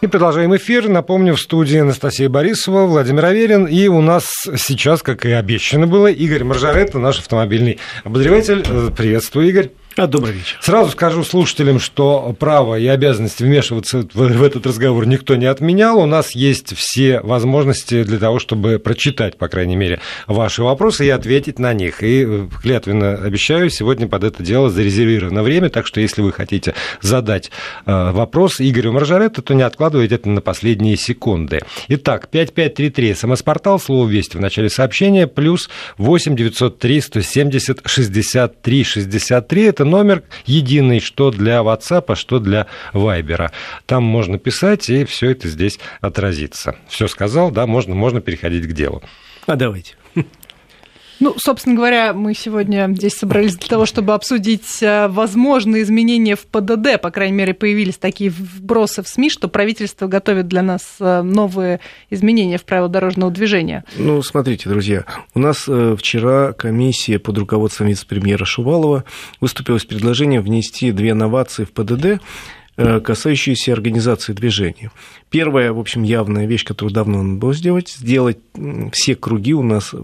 И 0.00 0.06
продолжаем 0.06 0.54
эфир. 0.54 0.88
Напомню, 0.88 1.34
в 1.34 1.40
студии 1.40 1.78
Анастасия 1.78 2.28
Борисова, 2.28 2.86
Владимир 2.86 3.24
Аверин. 3.24 3.64
И 3.66 3.88
у 3.88 4.00
нас 4.00 4.30
сейчас, 4.56 5.02
как 5.02 5.26
и 5.26 5.32
обещано 5.32 5.88
было, 5.88 6.06
Игорь 6.06 6.44
Маржаретто, 6.44 7.00
наш 7.00 7.18
автомобильный 7.18 7.80
обозреватель. 8.04 8.64
Э, 8.64 8.90
приветствую, 8.96 9.48
Игорь. 9.48 9.70
А, 9.98 10.06
добрый 10.06 10.32
вечер. 10.32 10.56
Сразу 10.60 10.92
скажу 10.92 11.24
слушателям, 11.24 11.80
что 11.80 12.32
право 12.38 12.78
и 12.78 12.86
обязанность 12.86 13.40
вмешиваться 13.40 14.06
в, 14.14 14.42
этот 14.44 14.64
разговор 14.64 15.08
никто 15.08 15.34
не 15.34 15.46
отменял. 15.46 15.98
У 15.98 16.06
нас 16.06 16.36
есть 16.36 16.76
все 16.76 17.20
возможности 17.20 18.04
для 18.04 18.20
того, 18.20 18.38
чтобы 18.38 18.78
прочитать, 18.78 19.36
по 19.36 19.48
крайней 19.48 19.74
мере, 19.74 19.98
ваши 20.28 20.62
вопросы 20.62 21.04
и 21.04 21.08
ответить 21.08 21.58
на 21.58 21.72
них. 21.72 22.04
И 22.04 22.24
э, 22.24 22.46
клятвенно 22.62 23.14
обещаю, 23.14 23.70
сегодня 23.70 24.06
под 24.06 24.22
это 24.22 24.40
дело 24.44 24.70
зарезервировано 24.70 25.42
время, 25.42 25.68
так 25.68 25.84
что 25.84 26.00
если 26.00 26.22
вы 26.22 26.30
хотите 26.30 26.74
задать 27.00 27.50
э, 27.84 28.12
вопрос 28.12 28.60
Игорю 28.60 28.92
Маржаретто, 28.92 29.42
то 29.42 29.52
не 29.54 29.62
откладывайте 29.62 30.14
это 30.14 30.28
на 30.28 30.40
последние 30.40 30.96
секунды. 30.96 31.58
Итак, 31.88 32.28
5533, 32.28 33.14
смс-портал, 33.14 33.80
слово 33.80 34.08
«Вести» 34.08 34.36
в 34.36 34.40
начале 34.40 34.70
сообщения, 34.70 35.26
плюс 35.26 35.68
8 35.96 36.36
903 36.36 37.00
170 37.00 37.80
63 37.84 38.84
63. 38.84 39.62
Это 39.64 39.87
номер 39.88 40.22
единый, 40.46 41.00
что 41.00 41.30
для 41.30 41.58
WhatsApp, 41.58 42.04
а 42.08 42.16
что 42.16 42.38
для 42.38 42.66
Viber. 42.92 43.50
Там 43.86 44.04
можно 44.04 44.38
писать, 44.38 44.88
и 44.88 45.04
все 45.04 45.30
это 45.30 45.48
здесь 45.48 45.78
отразится. 46.00 46.76
Все 46.88 47.08
сказал, 47.08 47.50
да, 47.50 47.66
можно, 47.66 47.94
можно 47.94 48.20
переходить 48.20 48.66
к 48.68 48.72
делу. 48.72 49.02
А 49.46 49.56
давайте. 49.56 49.94
Ну, 51.20 51.34
собственно 51.36 51.74
говоря, 51.74 52.12
мы 52.12 52.34
сегодня 52.34 52.88
здесь 52.94 53.14
собрались 53.14 53.56
для 53.56 53.68
того, 53.68 53.86
чтобы 53.86 54.14
обсудить 54.14 54.82
э, 54.82 55.08
возможные 55.08 55.82
изменения 55.82 56.36
в 56.36 56.46
ПДД. 56.46 57.00
По 57.00 57.10
крайней 57.10 57.36
мере, 57.36 57.54
появились 57.54 57.98
такие 57.98 58.30
вбросы 58.30 59.02
в 59.02 59.08
СМИ, 59.08 59.30
что 59.30 59.48
правительство 59.48 60.06
готовит 60.06 60.46
для 60.46 60.62
нас 60.62 60.82
э, 61.00 61.22
новые 61.22 61.80
изменения 62.10 62.56
в 62.56 62.64
правила 62.64 62.88
дорожного 62.88 63.32
движения. 63.32 63.84
Ну, 63.96 64.22
смотрите, 64.22 64.68
друзья, 64.68 65.06
у 65.34 65.40
нас 65.40 65.64
э, 65.66 65.96
вчера 65.98 66.52
комиссия 66.52 67.18
под 67.18 67.38
руководством 67.38 67.88
вице-премьера 67.88 68.44
Шувалова 68.44 69.04
выступила 69.40 69.78
с 69.78 69.84
предложением 69.84 70.42
внести 70.42 70.92
две 70.92 71.14
новации 71.14 71.64
в 71.64 71.72
ПДД 71.72 72.22
касающиеся 72.76 73.72
организации 73.72 74.32
движения. 74.32 74.92
Первая, 75.30 75.72
в 75.72 75.80
общем, 75.80 76.04
явная 76.04 76.46
вещь, 76.46 76.64
которую 76.64 76.94
давно 76.94 77.24
надо 77.24 77.40
было 77.40 77.52
сделать, 77.52 77.88
сделать 77.88 78.38
все 78.92 79.16
круги 79.16 79.52
у 79.52 79.64
нас 79.64 79.96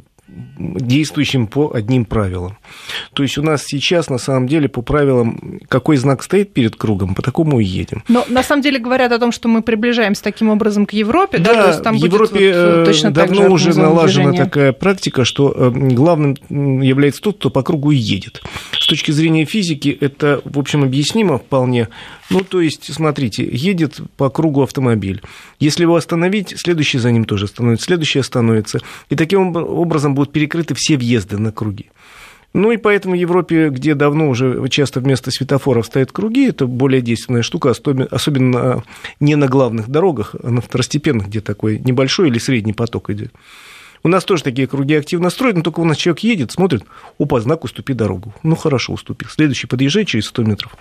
действующим 0.59 1.47
по 1.47 1.73
одним 1.75 2.05
правилам. 2.05 2.59
То 3.13 3.23
есть 3.23 3.39
у 3.39 3.43
нас 3.43 3.65
сейчас, 3.65 4.11
на 4.11 4.19
самом 4.19 4.47
деле, 4.47 4.69
по 4.69 4.83
правилам, 4.83 5.61
какой 5.69 5.97
знак 5.97 6.23
стоит 6.23 6.53
перед 6.53 6.77
кругом, 6.77 7.15
по 7.15 7.23
такому 7.23 7.61
и 7.61 7.65
едем. 7.65 8.03
Но 8.09 8.25
на 8.29 8.43
самом 8.43 8.63
деле 8.63 8.79
говорят 8.79 9.13
о 9.13 9.19
том, 9.19 9.33
что 9.33 9.49
мы 9.49 9.63
приближаемся 9.63 10.23
таким 10.23 10.51
образом 10.51 10.87
к 10.87 10.93
Европе. 10.93 11.39
Да, 11.39 11.55
да 11.55 11.63
то 11.63 11.69
есть 11.69 11.83
там 11.83 11.99
в 11.99 12.05
Европе 12.05 12.53
вот 12.53 12.57
э, 12.57 12.85
точно 12.87 13.11
давно 13.11 13.51
уже 13.51 13.79
налажена 13.79 14.31
движение. 14.31 14.45
такая 14.45 14.73
практика, 14.73 15.25
что 15.25 15.53
э, 15.55 15.71
главным 15.71 16.37
является 16.81 17.23
тот, 17.23 17.39
кто 17.39 17.51
по 17.51 17.63
кругу 17.63 17.91
и 17.91 17.97
едет. 17.97 18.43
С 18.73 18.87
точки 18.87 19.11
зрения 19.11 19.45
физики 19.45 19.97
это, 20.01 20.41
в 20.45 20.59
общем, 20.59 20.83
объяснимо 20.83 21.39
вполне. 21.39 21.89
Ну, 22.31 22.41
то 22.41 22.61
есть, 22.61 22.93
смотрите, 22.93 23.49
едет 23.51 24.01
по 24.17 24.31
кругу 24.31 24.63
автомобиль. 24.63 25.23
Если 25.61 25.83
его 25.83 25.97
остановить, 25.97 26.55
следующий 26.59 26.99
за 26.99 27.13
ним 27.13 27.25
тоже 27.25 27.45
остановится, 27.45 27.85
следующий 27.87 28.19
остановится. 28.19 28.81
И 29.11 29.17
таким 29.17 29.55
образом 29.55 30.15
будут 30.25 30.33
перекрыты 30.33 30.75
все 30.75 30.97
въезды 30.97 31.39
на 31.39 31.53
круги. 31.53 31.91
Ну 32.53 32.71
и 32.71 32.77
поэтому 32.77 33.15
в 33.15 33.19
Европе, 33.19 33.69
где 33.69 33.95
давно 33.95 34.29
уже 34.29 34.69
часто 34.69 35.01
вместо 35.01 35.31
светофоров 35.33 35.87
стоят 35.87 36.13
круги, 36.13 36.47
это 36.49 36.67
более 36.67 37.03
действенная 37.03 37.43
штука, 37.43 37.73
особенно 38.11 38.85
не 39.19 39.35
на 39.35 39.49
главных 39.49 39.89
дорогах, 39.89 40.37
а 40.41 40.51
на 40.51 40.61
второстепенных, 40.61 41.27
где 41.27 41.41
такой 41.41 41.81
небольшой 41.81 42.29
или 42.29 42.39
средний 42.39 42.73
поток 42.73 43.11
идет. 43.11 43.33
У 44.05 44.09
нас 44.09 44.25
тоже 44.25 44.45
такие 44.45 44.69
круги 44.69 44.95
активно 44.95 45.31
строят, 45.31 45.57
но 45.57 45.63
только 45.63 45.81
у 45.81 45.85
нас 45.85 45.97
человек 45.97 46.21
едет, 46.21 46.53
смотрит, 46.53 46.85
опа, 47.19 47.41
знак 47.41 47.65
«Уступи 47.65 47.95
дорогу». 47.95 48.35
Ну, 48.43 48.55
хорошо, 48.55 48.93
уступил. 48.93 49.29
Следующий 49.31 49.67
подъезжает 49.67 50.07
через 50.07 50.27
100 50.27 50.43
метров. 50.45 50.77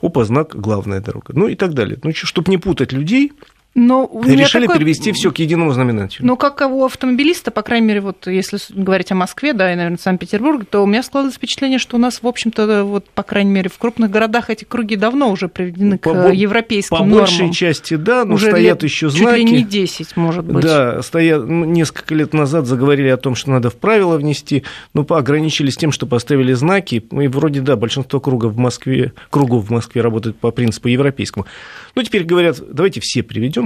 Опа, 0.00 0.24
знак 0.24 0.56
«Главная 0.56 1.00
дорога». 1.00 1.34
Ну 1.34 1.48
и 1.48 1.54
так 1.54 1.74
далее. 1.74 1.98
Ну, 2.02 2.12
чтобы 2.14 2.50
не 2.50 2.58
путать 2.58 2.92
людей, 2.92 3.32
но 3.74 4.10
решили 4.24 4.66
такой... 4.66 4.78
перевести 4.78 5.12
все 5.12 5.30
к 5.30 5.38
единому 5.38 5.72
знаменателю. 5.72 6.26
Ну, 6.26 6.36
как 6.36 6.60
у 6.60 6.84
автомобилиста, 6.84 7.50
по 7.50 7.62
крайней 7.62 7.86
мере, 7.86 8.00
вот 8.00 8.26
если 8.26 8.58
говорить 8.68 9.10
о 9.12 9.14
Москве, 9.14 9.54
да, 9.54 9.72
и, 9.72 9.76
наверное, 9.76 9.98
Санкт-Петербурге, 9.98 10.66
то 10.68 10.82
у 10.82 10.86
меня 10.86 11.02
складывается 11.02 11.38
впечатление, 11.38 11.78
что 11.78 11.96
у 11.96 11.98
нас, 11.98 12.22
в 12.22 12.26
общем-то, 12.26 12.84
вот, 12.84 13.08
по 13.08 13.22
крайней 13.22 13.50
мере, 13.50 13.70
в 13.70 13.78
крупных 13.78 14.10
городах 14.10 14.50
эти 14.50 14.64
круги 14.64 14.96
давно 14.96 15.30
уже 15.30 15.48
приведены 15.48 15.96
к 15.96 16.02
по, 16.02 16.30
европейским 16.30 16.96
по 16.96 17.04
нормам. 17.04 17.24
По 17.24 17.30
большей 17.30 17.52
части, 17.52 17.94
да, 17.94 18.26
но 18.26 18.34
уже 18.34 18.50
стоят 18.50 18.82
еще 18.82 19.08
знаки. 19.08 19.40
Чуть 19.40 19.50
ли 19.50 19.56
не 19.58 19.64
10, 19.64 20.16
может 20.16 20.44
быть. 20.44 20.64
Да, 20.64 21.00
стоят, 21.00 21.46
ну, 21.48 21.64
несколько 21.64 22.14
лет 22.14 22.34
назад 22.34 22.66
заговорили 22.66 23.08
о 23.08 23.16
том, 23.16 23.34
что 23.34 23.50
надо 23.50 23.70
в 23.70 23.76
правила 23.76 24.18
внести, 24.18 24.64
но 24.92 25.06
ограничились 25.08 25.76
тем, 25.76 25.92
что 25.92 26.06
поставили 26.06 26.52
знаки, 26.52 27.02
и 27.10 27.28
вроде, 27.28 27.62
да, 27.62 27.76
большинство 27.76 28.20
кругов 28.20 28.52
в 28.52 28.58
Москве, 28.58 29.14
кругов 29.30 29.68
в 29.68 29.70
Москве 29.70 30.02
работают 30.02 30.36
по 30.36 30.50
принципу 30.50 30.88
европейскому. 30.88 31.46
Ну, 31.94 32.02
теперь 32.02 32.24
говорят, 32.24 32.60
давайте 32.70 33.00
все 33.00 33.22
приведем. 33.22 33.61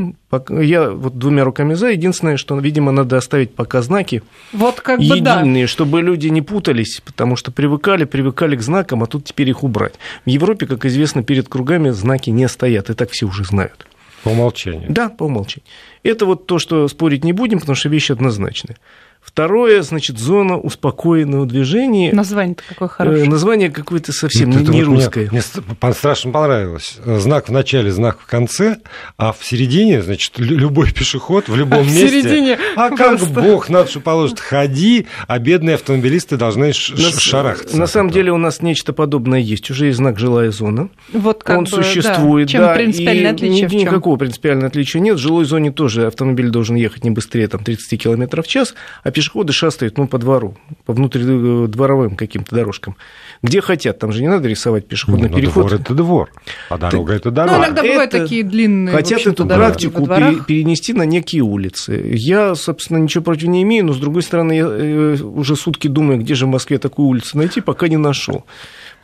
Я 0.49 0.91
вот 0.91 1.19
двумя 1.19 1.45
руками 1.45 1.75
за. 1.75 1.89
Единственное, 1.89 2.37
что, 2.37 2.59
видимо, 2.59 2.93
надо 2.93 3.17
оставить 3.17 3.55
пока 3.55 3.83
знаки 3.83 4.23
вот 4.53 4.81
как 4.81 4.99
бы 4.99 5.05
единые, 5.05 5.65
да. 5.65 5.69
чтобы 5.69 6.03
люди 6.03 6.29
не 6.29 6.43
путались, 6.43 7.01
потому 7.05 7.37
что 7.37 7.51
привыкали, 7.51 8.05
привыкали 8.05 8.57
к 8.57 8.63
знакам, 8.63 9.03
а 9.03 9.07
тут 9.07 9.25
теперь 9.25 9.49
их 9.49 9.63
убрать. 9.63 9.95
В 10.25 10.29
Европе, 10.29 10.67
как 10.67 10.85
известно, 10.85 11.23
перед 11.23 11.49
кругами 11.49 11.91
знаки 11.91 12.31
не 12.31 12.49
стоят, 12.49 12.91
и 12.91 12.95
так 12.95 13.11
все 13.11 13.27
уже 13.27 13.45
знают. 13.45 13.87
По 14.23 14.31
умолчанию. 14.31 14.87
Да, 14.89 15.09
по 15.09 15.25
умолчанию. 15.25 15.67
Это 16.03 16.27
вот 16.27 16.47
то, 16.47 16.59
что 16.59 16.89
спорить 16.89 17.25
не 17.25 17.33
будем, 17.33 17.61
потому 17.61 17.77
что 17.77 17.89
вещи 17.89 18.13
однозначные. 18.13 18.77
Второе, 19.27 19.83
значит, 19.83 20.19
зона 20.19 20.57
успокоенного 20.57 21.47
движения. 21.47 22.13
Название-то 22.13 22.63
какое 22.69 22.89
хорошее. 22.89 23.29
Название 23.29 23.71
какое-то 23.71 24.13
совсем 24.13 24.51
это 24.51 24.71
не 24.71 24.85
вот 24.85 24.95
русское. 24.95 25.29
Мне, 25.31 25.43
мне 25.83 25.93
страшно 25.93 26.31
понравилось. 26.31 26.99
Знак 27.05 27.49
в 27.49 27.53
начале, 27.53 27.91
знак 27.91 28.21
в 28.21 28.27
конце, 28.27 28.79
а 29.19 29.33
в 29.33 29.45
середине, 29.45 30.01
значит, 30.01 30.39
любой 30.39 30.93
пешеход 30.93 31.49
в 31.49 31.57
любом 31.57 31.81
а 31.81 31.83
месте. 31.83 32.07
В 32.07 32.11
середине 32.11 32.59
а 32.77 32.91
как 32.91 33.19
просто... 33.19 33.41
бог 33.41 33.69
на 33.69 33.83
душу 33.83 34.01
положит, 34.01 34.39
ходи, 34.39 35.07
а 35.27 35.41
бедные 35.41 35.75
автомобилисты 35.75 36.37
должны 36.37 36.69
на, 36.69 36.73
шарахаться. 36.73 37.77
На 37.77 37.89
самом 37.89 38.13
деле 38.13 38.31
у 38.31 38.39
нас 38.39 38.63
нечто 38.63 38.93
подобное 38.93 39.41
есть. 39.41 39.69
Уже 39.71 39.87
есть 39.87 39.99
знак 39.99 40.21
«жилая 40.21 40.53
зона». 40.53 40.89
Вот 41.13 41.43
как 41.43 41.59
Он 41.59 41.65
бы, 41.65 41.71
существует, 41.71 42.47
да. 42.47 42.53
Чем 42.53 42.61
да. 42.61 42.75
принципиальное 42.75 43.33
отличие 43.33 43.69
ни, 43.69 43.75
Никакого 43.83 44.17
принципиального 44.17 44.69
отличия 44.69 45.01
нет. 45.01 45.17
В 45.17 45.21
жилой 45.21 45.45
зоне 45.45 45.73
тоже 45.73 46.07
автомобиль 46.07 46.49
должен 46.49 46.77
ехать 46.77 47.03
не 47.03 47.11
быстрее 47.11 47.49
там, 47.49 47.65
30 47.65 48.01
км 48.01 48.43
в 48.43 48.47
час, 48.47 48.75
а 49.03 49.11
пешеходы 49.17 49.55
шастают 49.55 49.97
ну, 49.97 50.07
по 50.07 50.19
двору, 50.19 50.59
по 50.85 50.93
внутридворовым 50.93 52.17
каким-то 52.17 52.55
дорожкам. 52.55 52.97
Где 53.43 53.63
хотят, 53.63 53.99
там 53.99 54.13
же 54.13 54.21
не 54.21 54.29
надо 54.29 54.47
рисовать 54.47 54.87
пешеходный 54.87 55.31
ну, 55.31 55.37
переход. 55.37 55.69
Двор 55.69 55.81
это 55.81 55.95
двор, 55.95 56.31
а 56.69 56.77
дорога 56.77 57.15
это 57.15 57.31
дорога. 57.31 57.57
Ну, 57.57 57.65
иногда 57.65 57.83
бывают 57.83 58.13
это... 58.13 58.25
такие 58.25 58.45
длинные. 58.45 58.95
Хотят 58.95 59.27
эту 59.27 59.47
практику 59.47 60.07
перенести 60.07 60.93
на 60.93 61.07
некие 61.07 61.41
улицы. 61.41 62.11
Я, 62.13 62.55
собственно, 62.57 62.99
ничего 62.99 63.25
против 63.25 63.49
не 63.49 63.63
имею, 63.63 63.87
но 63.87 63.95
с 63.95 63.97
другой 63.97 64.23
стороны, 64.23 64.53
я 64.53 64.67
э, 64.67 65.17
уже 65.23 65.57
сутки 65.57 65.89
думаю, 65.89 66.21
где 66.21 66.35
же 66.35 66.45
в 66.45 66.51
Москве 66.51 66.77
такую 66.77 67.09
улицу 67.09 67.39
найти, 67.39 67.63
пока 67.63 67.89
не 67.89 67.97
нашел. 67.97 68.45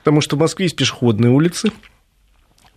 Потому 0.00 0.20
что 0.20 0.36
в 0.36 0.40
Москве 0.40 0.66
есть 0.66 0.76
пешеходные 0.76 1.32
улицы, 1.32 1.70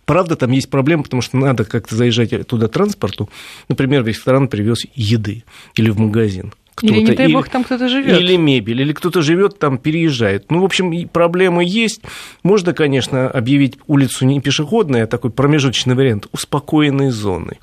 Правда, 0.06 0.36
там 0.36 0.52
есть 0.52 0.70
проблема, 0.70 1.02
потому 1.02 1.20
что 1.20 1.36
надо 1.36 1.64
как-то 1.64 1.96
заезжать 1.96 2.46
туда 2.46 2.68
транспорту. 2.68 3.28
Например, 3.68 4.04
в 4.04 4.06
ресторан 4.06 4.46
привез 4.46 4.86
еды 4.94 5.42
или 5.74 5.90
в 5.90 5.98
магазин 5.98 6.52
кто-то. 6.76 6.92
Или, 6.92 7.00
не 7.10 7.16
дай 7.16 7.26
или, 7.26 7.34
бог, 7.34 7.48
там 7.48 7.64
кто-то 7.64 7.88
живет. 7.88 8.20
Или 8.20 8.36
мебель, 8.36 8.82
или 8.82 8.92
кто-то 8.92 9.22
живет 9.22 9.58
там, 9.58 9.78
переезжает. 9.78 10.50
Ну, 10.50 10.60
в 10.60 10.64
общем, 10.64 11.08
проблемы 11.08 11.64
есть. 11.64 12.02
Можно, 12.42 12.74
конечно, 12.74 13.28
объявить 13.28 13.78
улицу 13.86 14.26
не 14.26 14.40
пешеходной, 14.40 15.04
а 15.04 15.06
такой 15.06 15.30
промежуточный 15.30 15.94
вариант, 15.94 16.28
успокоенной 16.32 17.10
зоны. 17.10 17.58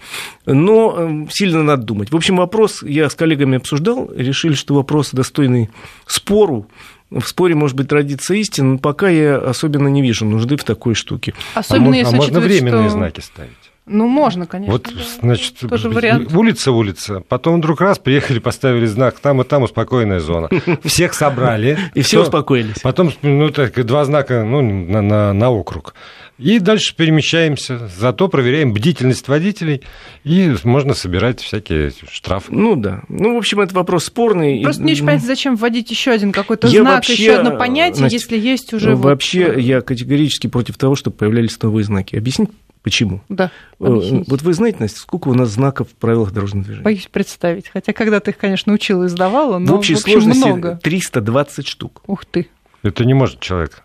Но 0.47 0.95
эм, 0.97 1.29
сильно 1.29 1.61
надо 1.61 1.83
думать. 1.83 2.11
В 2.11 2.15
общем, 2.15 2.37
вопрос 2.37 2.81
я 2.81 3.07
с 3.07 3.13
коллегами 3.13 3.57
обсуждал, 3.57 4.11
решили, 4.15 4.55
что 4.55 4.73
вопрос 4.73 5.11
достойный 5.11 5.69
спору. 6.07 6.67
В 7.11 7.27
споре, 7.27 7.53
может 7.53 7.77
быть, 7.77 7.91
родится 7.91 8.33
истина, 8.33 8.73
но 8.73 8.77
пока 8.79 9.09
я 9.09 9.37
особенно 9.37 9.87
не 9.89 10.01
вижу 10.01 10.25
нужды 10.25 10.57
в 10.57 10.63
такой 10.63 10.95
штуке. 10.95 11.35
Особенно 11.53 11.93
а, 11.93 11.97
если 11.97 12.15
а 12.15 12.17
можно 12.17 12.39
временные 12.39 12.89
что... 12.89 12.97
знаки 12.97 13.19
ставить? 13.19 13.72
Ну, 13.85 14.07
можно, 14.07 14.45
конечно. 14.45 14.71
Вот, 14.71 14.83
да. 14.83 15.01
значит, 15.21 15.55
Тоже 15.59 15.89
вариант. 15.89 16.33
улица, 16.33 16.71
улица. 16.71 17.21
Потом 17.27 17.57
вдруг 17.57 17.81
раз 17.81 17.99
приехали, 17.99 18.39
поставили 18.39 18.85
знак, 18.85 19.19
там 19.19 19.41
и 19.41 19.43
там 19.43 19.63
успокоенная 19.63 20.21
зона. 20.21 20.49
Всех 20.83 21.13
собрали. 21.13 21.77
И 21.93 22.01
все 22.01 22.21
успокоились. 22.21 22.79
Потом, 22.81 23.11
ну, 23.21 23.49
так, 23.49 23.85
два 23.85 24.05
знака 24.05 24.43
ну, 24.45 24.61
на, 24.61 25.01
на, 25.01 25.33
на 25.33 25.51
округ. 25.51 25.95
И 26.39 26.59
дальше 26.59 26.95
перемещаемся. 26.95 27.89
Зато 27.99 28.27
проверяем 28.27 28.73
бдительность 28.73 29.27
водителей, 29.27 29.83
и 30.23 30.55
можно 30.63 30.93
собирать 30.93 31.41
всякие 31.41 31.91
штрафы. 32.09 32.53
Ну 32.53 32.75
да. 32.75 33.01
Ну, 33.09 33.35
в 33.35 33.37
общем, 33.37 33.59
это 33.59 33.75
вопрос 33.75 34.05
спорный. 34.05 34.61
Просто 34.63 34.81
не 34.81 34.93
очень 34.93 35.05
понятно, 35.05 35.27
зачем 35.27 35.55
вводить 35.55 35.91
еще 35.91 36.11
один 36.11 36.31
какой-то 36.31 36.67
я 36.67 36.81
знак, 36.81 36.95
вообще, 36.95 37.13
еще 37.13 37.35
одно 37.35 37.57
понятие, 37.57 38.03
Настя, 38.03 38.15
если 38.15 38.37
есть 38.37 38.73
уже. 38.73 38.95
Вообще, 38.95 39.51
вот... 39.51 39.57
я 39.57 39.81
категорически 39.81 40.47
против 40.47 40.77
того, 40.77 40.95
чтобы 40.95 41.17
появлялись 41.17 41.61
новые 41.61 41.83
знаки. 41.83 42.15
Объяснить 42.15 42.49
Почему? 42.83 43.21
Да. 43.29 43.49
Э, 43.79 43.85
объясните. 43.85 44.29
Вот 44.29 44.41
вы 44.41 44.53
знаете, 44.53 44.77
Настя, 44.81 44.99
сколько 44.99 45.29
у 45.29 45.33
нас 45.33 45.49
знаков 45.49 45.89
в 45.89 45.95
правилах 45.95 46.31
дорожного 46.31 46.65
движения? 46.65 46.83
Боюсь 46.83 47.07
представить. 47.11 47.69
Хотя 47.69 47.93
когда-то 47.93 48.31
их, 48.31 48.37
конечно, 48.37 48.73
учила 48.73 49.05
и 49.05 49.07
сдавала, 49.07 49.57
но 49.57 49.73
в 49.73 49.75
общей 49.77 49.95
в 49.95 49.99
общем, 49.99 50.11
сложности 50.11 50.45
много. 50.45 50.79
320 50.83 51.67
штук. 51.67 52.03
Ух 52.05 52.25
ты. 52.25 52.49
Это 52.83 53.05
не 53.05 53.13
может 53.13 53.39
человек 53.39 53.81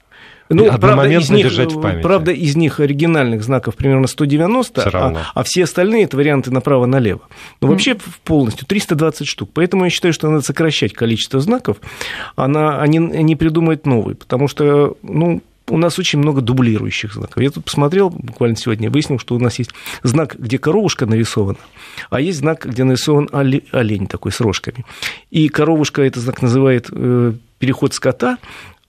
ну, 0.50 0.78
правда, 0.78 1.08
из 1.08 1.30
них, 1.30 1.44
держать 1.44 1.72
в 1.72 1.80
памяти. 1.80 2.02
Правда, 2.02 2.32
из 2.32 2.56
них 2.56 2.80
оригинальных 2.80 3.42
знаков 3.42 3.76
примерно 3.76 4.06
190, 4.06 4.90
а, 4.92 5.24
а 5.34 5.42
все 5.42 5.64
остальные 5.64 6.04
это 6.04 6.16
варианты 6.16 6.50
направо-налево. 6.50 7.22
Но 7.60 7.68
mm. 7.68 7.70
вообще 7.70 7.96
полностью 8.24 8.66
320 8.66 9.26
штук. 9.26 9.50
Поэтому 9.52 9.84
я 9.84 9.90
считаю, 9.90 10.14
что 10.14 10.30
надо 10.30 10.42
сокращать 10.42 10.92
количество 10.92 11.40
знаков, 11.40 11.78
она, 12.36 12.80
они 12.80 12.98
не 12.98 13.36
придумают 13.36 13.86
новые, 13.86 14.16
потому 14.16 14.48
что, 14.48 14.96
ну, 15.02 15.42
у 15.68 15.76
нас 15.76 15.98
очень 15.98 16.18
много 16.18 16.40
дублирующих 16.40 17.14
знаков. 17.14 17.42
Я 17.42 17.50
тут 17.50 17.64
посмотрел 17.64 18.10
буквально 18.10 18.56
сегодня, 18.56 18.90
выяснил, 18.90 19.18
что 19.18 19.34
у 19.34 19.38
нас 19.38 19.58
есть 19.58 19.70
знак, 20.02 20.36
где 20.38 20.58
коровушка 20.58 21.06
нарисована, 21.06 21.58
а 22.10 22.20
есть 22.20 22.38
знак, 22.38 22.66
где 22.66 22.84
нарисован 22.84 23.28
олень 23.32 24.06
такой 24.06 24.32
с 24.32 24.40
рожками. 24.40 24.84
И 25.30 25.48
коровушка 25.48 26.02
этот 26.02 26.22
знак 26.22 26.42
называет 26.42 26.88
э, 26.90 27.32
переход 27.58 27.94
скота, 27.94 28.38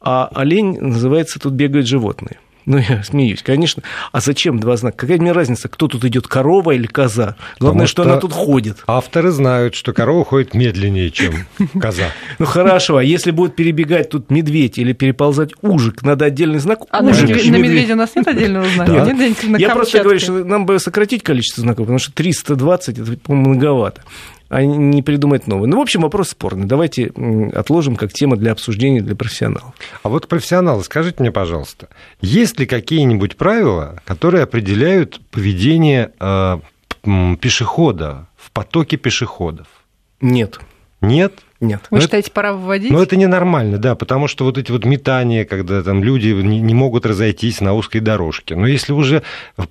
а 0.02 0.30
олень 0.34 0.80
называется 0.80 1.40
«Тут 1.40 1.54
бегают 1.54 1.88
животные». 1.88 2.38
Ну, 2.70 2.78
я 2.78 3.02
смеюсь, 3.02 3.42
конечно. 3.42 3.82
А 4.12 4.22
зачем 4.22 4.60
два 4.60 4.78
знака? 4.78 4.98
Какая 4.98 5.18
мне 5.18 5.32
разница, 5.32 5.68
кто 5.70 5.88
тут 5.88 6.06
идет, 6.06 6.28
корова 6.28 6.70
или 6.70 6.86
коза? 6.86 7.36
Главное, 7.60 7.88
что, 7.88 8.04
что 8.04 8.12
она 8.12 8.22
тут 8.22 8.32
ходит. 8.32 8.84
Авторы 8.86 9.32
знают, 9.32 9.74
что 9.74 9.92
корова 9.92 10.24
ходит 10.24 10.54
медленнее, 10.54 11.10
чем 11.10 11.48
коза. 11.82 12.12
Ну 12.38 12.46
хорошо, 12.46 12.98
а 12.98 13.04
если 13.04 13.32
будет 13.32 13.56
перебегать 13.56 14.12
тут 14.12 14.30
медведь 14.30 14.78
или 14.78 14.94
переползать 14.94 15.52
ужик, 15.64 16.04
надо 16.04 16.26
отдельный 16.26 16.60
знак 16.60 16.82
а 16.92 17.02
ужик. 17.02 17.28
На 17.28 17.58
медведя 17.58 17.94
у 17.94 17.98
нас 17.98 18.12
нет 18.16 18.28
отдельного 18.28 18.68
знака? 18.70 19.16
Я 19.58 19.74
просто 19.74 20.04
говорю, 20.04 20.20
что 20.20 20.44
нам 20.46 20.68
бы 20.68 20.78
сократить 20.78 21.24
количество 21.24 21.64
знаков, 21.64 21.88
потому 21.88 21.98
что 21.98 22.12
320 22.14 23.00
это, 23.00 23.18
по-моему, 23.18 23.50
многовато 23.50 24.04
а 24.50 24.64
не 24.64 25.02
придумать 25.04 25.48
новые. 25.48 25.70
Ну, 25.70 25.78
в 25.78 25.82
общем, 25.82 26.02
вопрос 26.02 26.30
спорный. 26.30 26.66
Давайте 26.66 27.12
отложим 27.54 27.96
как 27.96 28.12
тема 28.12 28.36
для 28.36 28.52
обсуждения 28.52 29.02
для 29.02 29.16
профессионалов. 29.16 29.74
А 30.04 30.10
вот 30.10 30.28
профессионалы, 30.28 30.84
скажите 30.84 31.18
мне, 31.20 31.32
пожалуйста, 31.32 31.88
есть 32.20 32.60
ли 32.60 32.66
какие-нибудь 32.66 33.38
правила, 33.38 34.02
которые 34.06 34.44
определяют 34.44 35.22
поведение 35.32 36.12
э, 36.20 36.60
пешехода 37.40 38.28
в 38.36 38.52
потоке 38.52 38.98
пешеходов? 38.98 39.68
Нет. 40.20 40.60
Нет? 41.02 41.34
Нет. 41.62 41.82
Вы 41.92 41.98
но 41.98 42.02
считаете, 42.02 42.28
это, 42.28 42.36
пора 42.36 42.54
вводить? 42.54 42.92
Ну, 42.92 43.02
это 43.02 43.18
ненормально, 43.18 43.78
да, 43.78 43.96
потому 43.96 44.28
что 44.28 44.46
вот 44.46 44.58
эти 44.58 44.72
вот 44.72 44.86
метания, 44.86 45.44
когда 45.46 45.84
там 45.84 46.04
люди 46.04 46.28
не, 46.28 46.62
не 46.62 46.74
могут 46.74 47.06
разойтись 47.06 47.60
на 47.60 47.74
узкой 47.74 48.00
дорожке. 48.00 48.56
Но 48.56 48.66
если 48.66 48.94
уже 48.94 49.24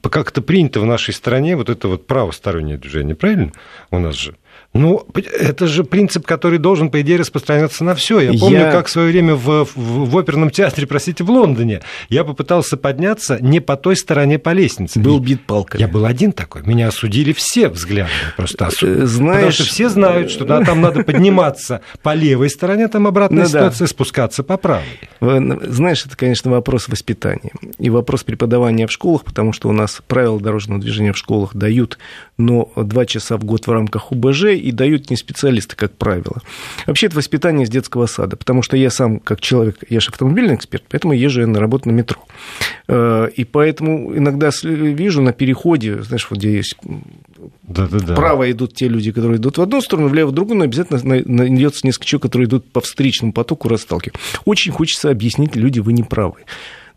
как-то 0.03 0.43
принято 0.43 0.81
в 0.81 0.87
нашей 0.87 1.15
стране 1.15 1.57
вот 1.57 1.71
это 1.71 1.89
вот 1.89 2.07
правостороннее 2.07 2.77
движение, 2.77 3.17
правильно? 3.17 3.53
У 3.91 3.99
нас 3.99 4.17
же. 4.17 4.37
Ну, 4.75 5.07
это 5.15 5.67
же 5.67 5.83
принцип, 5.83 6.27
который 6.27 6.59
должен, 6.59 6.91
по 6.91 7.01
идее, 7.01 7.19
распространяться 7.19 7.85
на 7.85 7.95
все. 7.95 8.21
Я 8.21 8.39
помню, 8.39 8.59
я... 8.59 8.71
как 8.71 8.87
в 8.87 8.91
свое 8.91 9.11
время 9.11 9.35
в, 9.35 9.65
в, 9.65 10.11
в 10.11 10.19
оперном 10.19 10.51
театре, 10.51 10.87
простите, 10.87 11.25
в 11.25 11.31
Лондоне, 11.31 11.81
я 12.11 12.23
попытался 12.23 12.77
подняться 12.77 13.39
не 13.41 13.61
по 13.61 13.77
той 13.77 13.97
стороне 13.97 14.39
по 14.39 14.51
лестнице. 14.51 15.01
Был 15.01 15.21
бит 15.21 15.47
палкой. 15.47 15.81
Я 15.81 15.89
был 15.89 16.05
один 16.05 16.33
такой. 16.33 16.63
Меня 16.65 16.89
осудили 16.89 17.33
все 17.33 17.69
взгляды. 17.69 18.11
Просто 18.37 18.67
осудили. 18.67 19.05
Знаешь... 19.07 19.37
Потому 19.37 19.53
что 19.53 19.65
все 19.65 19.89
знают, 19.89 20.31
что 20.31 20.45
да, 20.45 20.63
там 20.63 20.83
надо 20.83 21.03
подниматься 21.03 21.81
по 22.03 22.15
левой 22.15 22.51
стороне, 22.51 22.89
там 22.89 23.07
обратная 23.07 23.45
ну, 23.45 23.49
ситуация, 23.49 23.87
да. 23.87 23.91
спускаться 23.91 24.43
по 24.43 24.59
правой. 24.59 24.85
Знаешь, 25.21 26.05
это, 26.05 26.15
конечно, 26.15 26.51
вопрос 26.51 26.89
воспитания. 26.89 27.53
И 27.79 27.89
вопрос 27.89 28.23
преподавания 28.23 28.87
в 28.87 28.93
школах, 28.93 29.25
потому 29.25 29.55
что 29.55 29.71
у 29.71 29.73
нас 29.73 30.03
правила 30.07 30.39
дорожного 30.39 30.81
движения 30.81 31.15
в 31.15 31.19
школах 31.19 31.55
дают, 31.55 31.99
но 32.37 32.71
два 32.77 33.07
часа 33.07 33.39
в 33.39 33.45
год 33.45 33.67
в 33.67 33.73
рамках 33.73 34.13
УБЖ 34.13 34.58
и 34.59 34.73
дают 34.73 35.11
не 35.11 35.17
специалисты, 35.17 35.77
как 35.77 35.93
правило. 35.93 36.43
Вообще 36.87 37.07
это 37.07 37.17
воспитание 37.17 37.67
с 37.67 37.71
детского 37.71 38.07
сада, 38.07 38.37
потому 38.37 38.63
что 38.63 38.77
я 38.77 38.91
сам, 38.91 39.21
как 39.21 39.41
человек, 39.41 39.79
я 39.89 40.01
же 40.01 40.11
автомобильный 40.11 40.55
эксперт, 40.55 40.85
поэтому 40.89 41.13
езжу 41.13 41.41
я 41.41 41.47
на 41.47 41.61
работу 41.61 41.89
на 41.89 41.93
метро. 41.93 42.23
Э, 42.89 43.29
и 43.35 43.45
поэтому 43.45 44.17
иногда 44.17 44.51
вижу 44.63 45.23
на 45.23 45.33
переходе, 45.33 46.03
знаешь, 46.03 46.27
вот 46.31 46.39
где 46.39 46.57
есть 46.57 46.77
да, 47.63 47.87
да, 47.87 47.99
да. 48.01 48.15
Вправо 48.15 48.51
идут 48.51 48.75
те 48.75 48.89
люди, 48.89 49.13
которые 49.13 49.37
идут 49.39 49.59
в 49.59 49.63
одну 49.63 49.81
сторону, 49.81 50.09
влево 50.09 50.29
в 50.29 50.33
другую, 50.33 50.59
но 50.59 50.65
обязательно 50.65 51.01
найдется 51.25 51.87
несколько 51.87 52.07
человек, 52.07 52.23
которые 52.23 52.49
идут 52.49 52.71
по 52.71 52.81
встречному 52.81 53.33
потоку, 53.33 53.69
расталкивают. 53.69 54.19
Очень 54.45 54.73
хочется 54.73 55.11
объяснить, 55.11 55.55
люди, 55.55 55.81
вы 55.81 55.93
не 55.93 56.03
правы. 56.03 56.45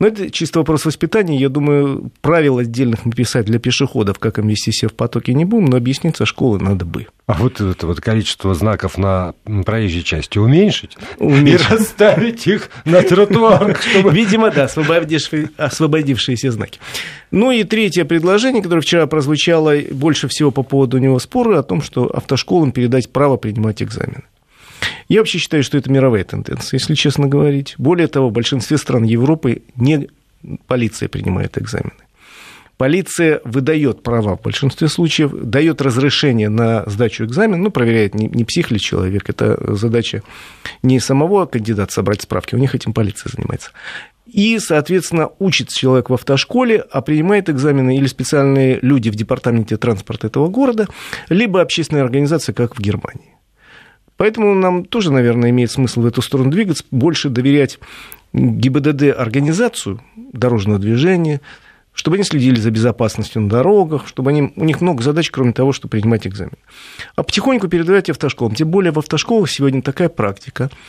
Но 0.01 0.07
это 0.07 0.31
чисто 0.31 0.57
вопрос 0.57 0.83
воспитания. 0.85 1.37
Я 1.37 1.47
думаю, 1.47 2.11
правил 2.21 2.57
отдельных 2.57 3.05
мы 3.05 3.11
писать 3.11 3.45
для 3.45 3.59
пешеходов, 3.59 4.17
как 4.17 4.39
им 4.39 4.47
вести 4.47 4.71
себя 4.71 4.89
в 4.89 4.93
потоке, 4.93 5.35
не 5.35 5.45
будем, 5.45 5.65
но 5.65 5.77
объяснить 5.77 6.17
со 6.17 6.25
школы 6.25 6.59
надо 6.59 6.85
бы. 6.85 7.05
А 7.27 7.33
вот 7.33 7.61
это 7.61 7.85
вот 7.85 8.01
количество 8.01 8.55
знаков 8.55 8.97
на 8.97 9.35
проезжей 9.63 10.01
части 10.01 10.39
уменьшить, 10.39 10.97
уменьшить. 11.19 11.69
и 11.69 11.71
расставить 11.71 12.47
их 12.47 12.71
на 12.83 13.03
тротуарах, 13.03 13.79
чтобы... 13.91 14.09
Видимо, 14.09 14.49
да, 14.49 14.63
освободившиеся 14.63 16.51
знаки. 16.51 16.79
Ну 17.29 17.51
и 17.51 17.63
третье 17.63 18.03
предложение, 18.03 18.63
которое 18.63 18.81
вчера 18.81 19.05
прозвучало 19.05 19.75
больше 19.91 20.27
всего 20.27 20.49
по 20.49 20.63
поводу 20.63 20.97
него 20.97 21.19
спора, 21.19 21.59
о 21.59 21.63
том, 21.63 21.83
что 21.83 22.07
автошколам 22.07 22.71
передать 22.71 23.11
право 23.11 23.37
принимать 23.37 23.83
экзамены. 23.83 24.23
Я 25.07 25.19
вообще 25.19 25.37
считаю, 25.37 25.63
что 25.63 25.77
это 25.77 25.91
мировая 25.91 26.23
тенденция, 26.23 26.77
если 26.77 26.95
честно 26.95 27.27
говорить. 27.27 27.75
Более 27.77 28.07
того, 28.07 28.29
в 28.29 28.33
большинстве 28.33 28.77
стран 28.77 29.03
Европы 29.03 29.61
не 29.75 30.09
полиция 30.67 31.09
принимает 31.09 31.57
экзамены. 31.57 31.91
Полиция 32.77 33.41
выдает 33.43 34.01
права 34.01 34.35
в 34.35 34.41
большинстве 34.41 34.87
случаев, 34.87 35.31
дает 35.33 35.83
разрешение 35.83 36.49
на 36.49 36.83
сдачу 36.87 37.25
экзамена, 37.25 37.57
ну, 37.57 37.69
проверяет, 37.69 38.15
не, 38.15 38.43
псих 38.43 38.71
ли 38.71 38.79
человек, 38.79 39.29
это 39.29 39.75
задача 39.75 40.23
не 40.81 40.99
самого 40.99 41.45
кандидата 41.45 41.93
собрать 41.93 42.23
справки, 42.23 42.55
у 42.55 42.57
них 42.57 42.73
этим 42.73 42.93
полиция 42.93 43.31
занимается. 43.35 43.69
И, 44.25 44.57
соответственно, 44.57 45.29
учится 45.37 45.77
человек 45.77 46.09
в 46.09 46.13
автошколе, 46.15 46.83
а 46.89 47.01
принимает 47.01 47.49
экзамены 47.49 47.97
или 47.97 48.07
специальные 48.07 48.79
люди 48.81 49.09
в 49.09 49.15
департаменте 49.15 49.77
транспорта 49.77 50.25
этого 50.25 50.47
города, 50.47 50.87
либо 51.29 51.61
общественная 51.61 52.03
организация, 52.03 52.53
как 52.53 52.75
в 52.75 52.81
Германии. 52.81 53.35
Поэтому 54.21 54.53
нам 54.53 54.85
тоже, 54.85 55.11
наверное, 55.11 55.49
имеет 55.49 55.71
смысл 55.71 56.01
в 56.01 56.05
эту 56.05 56.21
сторону 56.21 56.51
двигаться, 56.51 56.83
больше 56.91 57.29
доверять 57.29 57.79
ГИБДД 58.33 59.17
организацию 59.17 59.99
дорожного 60.15 60.77
движения, 60.77 61.41
чтобы 61.91 62.17
они 62.17 62.23
следили 62.23 62.59
за 62.59 62.69
безопасностью 62.69 63.41
на 63.41 63.49
дорогах, 63.49 64.07
чтобы 64.07 64.29
они, 64.29 64.53
у 64.55 64.63
них 64.63 64.79
много 64.79 65.01
задач, 65.01 65.31
кроме 65.31 65.53
того, 65.53 65.71
чтобы 65.71 65.89
принимать 65.89 66.27
экзамен. 66.27 66.53
А 67.15 67.23
потихоньку 67.23 67.67
передавать 67.67 68.11
автошколам. 68.11 68.53
Тем 68.53 68.69
более 68.69 68.91
в 68.91 68.99
автошколах 68.99 69.49
сегодня 69.49 69.81
такая 69.81 70.07
практика– 70.07 70.69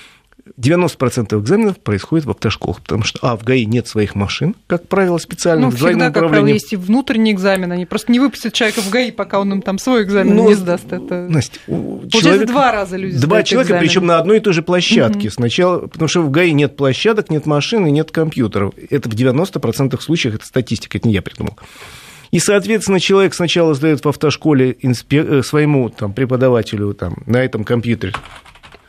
90% 0.58 1.40
экзаменов 1.40 1.78
происходит 1.78 2.26
в 2.26 2.30
автошколах, 2.30 2.80
потому 2.80 3.04
что, 3.04 3.18
а, 3.22 3.36
в 3.36 3.44
ГАИ 3.44 3.64
нет 3.64 3.86
своих 3.86 4.14
машин, 4.14 4.54
как 4.66 4.88
правило, 4.88 5.18
специально. 5.18 5.66
Ну, 5.66 5.70
всегда, 5.70 6.10
как 6.10 6.28
правило, 6.28 6.46
есть 6.46 6.72
и 6.72 6.76
внутренний 6.76 7.32
экзамен, 7.32 7.70
они 7.70 7.86
просто 7.86 8.12
не 8.12 8.20
выпустят 8.20 8.52
человека 8.52 8.80
в 8.80 8.90
ГАИ, 8.90 9.12
пока 9.12 9.40
он 9.40 9.52
им 9.52 9.62
там 9.62 9.78
свой 9.78 10.02
экзамен 10.02 10.34
Но, 10.34 10.42
ну, 10.44 10.48
не 10.50 10.54
сдаст. 10.54 10.92
Это... 10.92 11.26
Настя, 11.28 11.58
Получается, 11.66 12.20
человек, 12.20 12.48
два 12.48 12.72
раза 12.72 12.96
люди 12.96 13.18
Два 13.18 13.42
человека, 13.42 13.78
причем 13.78 14.06
на 14.06 14.18
одной 14.18 14.38
и 14.38 14.40
той 14.40 14.52
же 14.52 14.62
площадке. 14.62 15.28
Угу. 15.28 15.34
Сначала, 15.34 15.86
потому 15.86 16.08
что 16.08 16.22
в 16.22 16.30
ГАИ 16.30 16.52
нет 16.52 16.76
площадок, 16.76 17.30
нет 17.30 17.46
машин 17.46 17.86
и 17.86 17.90
нет 17.90 18.10
компьютеров. 18.10 18.74
Это 18.90 19.08
в 19.08 19.14
90% 19.14 20.00
случаев, 20.00 20.34
это 20.34 20.46
статистика, 20.46 20.98
это 20.98 21.08
не 21.08 21.14
я 21.14 21.22
придумал. 21.22 21.56
И, 22.32 22.38
соответственно, 22.38 22.98
человек 22.98 23.34
сначала 23.34 23.74
сдает 23.74 24.04
в 24.04 24.08
автошколе 24.08 24.76
инспе... 24.80 25.18
Э, 25.18 25.42
своему 25.42 25.90
там, 25.90 26.14
преподавателю 26.14 26.94
там, 26.94 27.22
на 27.26 27.44
этом 27.44 27.62
компьютере 27.62 28.14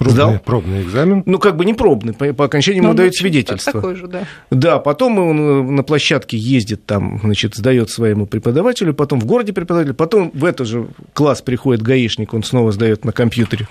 Пробный, 0.04 0.14
сдал. 0.14 0.40
Пробный 0.40 0.82
экзамен? 0.82 1.24
Ну, 1.26 1.40
как 1.40 1.56
бы 1.56 1.66
не 1.66 1.74
пробный, 1.74 2.14
по, 2.14 2.34
по 2.34 2.46
окончании 2.46 2.78
ему 2.78 2.90
ну, 2.90 2.94
дают 2.94 3.16
свидетельство. 3.16 3.74
Такой 3.74 3.96
же, 3.96 4.08
да. 4.08 4.26
Да, 4.52 4.80
потом 4.80 5.20
он 5.20 5.40
э, 5.40 5.64
на 5.64 5.84
площадке 5.84 6.38
ездит 6.38 6.86
там, 6.86 7.20
значит, 7.24 7.56
сдает 7.56 7.90
своему 7.90 8.26
преподавателю, 8.26 8.94
потом 8.94 9.20
в 9.20 9.26
городе 9.26 9.54
преподаватель, 9.54 9.94
потом 9.94 10.32
в 10.34 10.46
этот 10.46 10.68
же 10.68 10.88
класс 11.14 11.42
приходит 11.42 11.82
гаишник, 11.82 12.34
он 12.34 12.44
снова 12.44 12.72
сдает 12.72 13.06
на 13.06 13.12
компьютере 13.12 13.68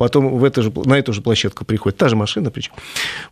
потом 0.00 0.38
в 0.38 0.44
это 0.44 0.62
же, 0.62 0.72
на 0.86 0.98
эту 0.98 1.12
же 1.12 1.20
площадку 1.20 1.66
приходит 1.66 1.98
та 1.98 2.08
же 2.08 2.16
машина 2.16 2.50
причем. 2.50 2.72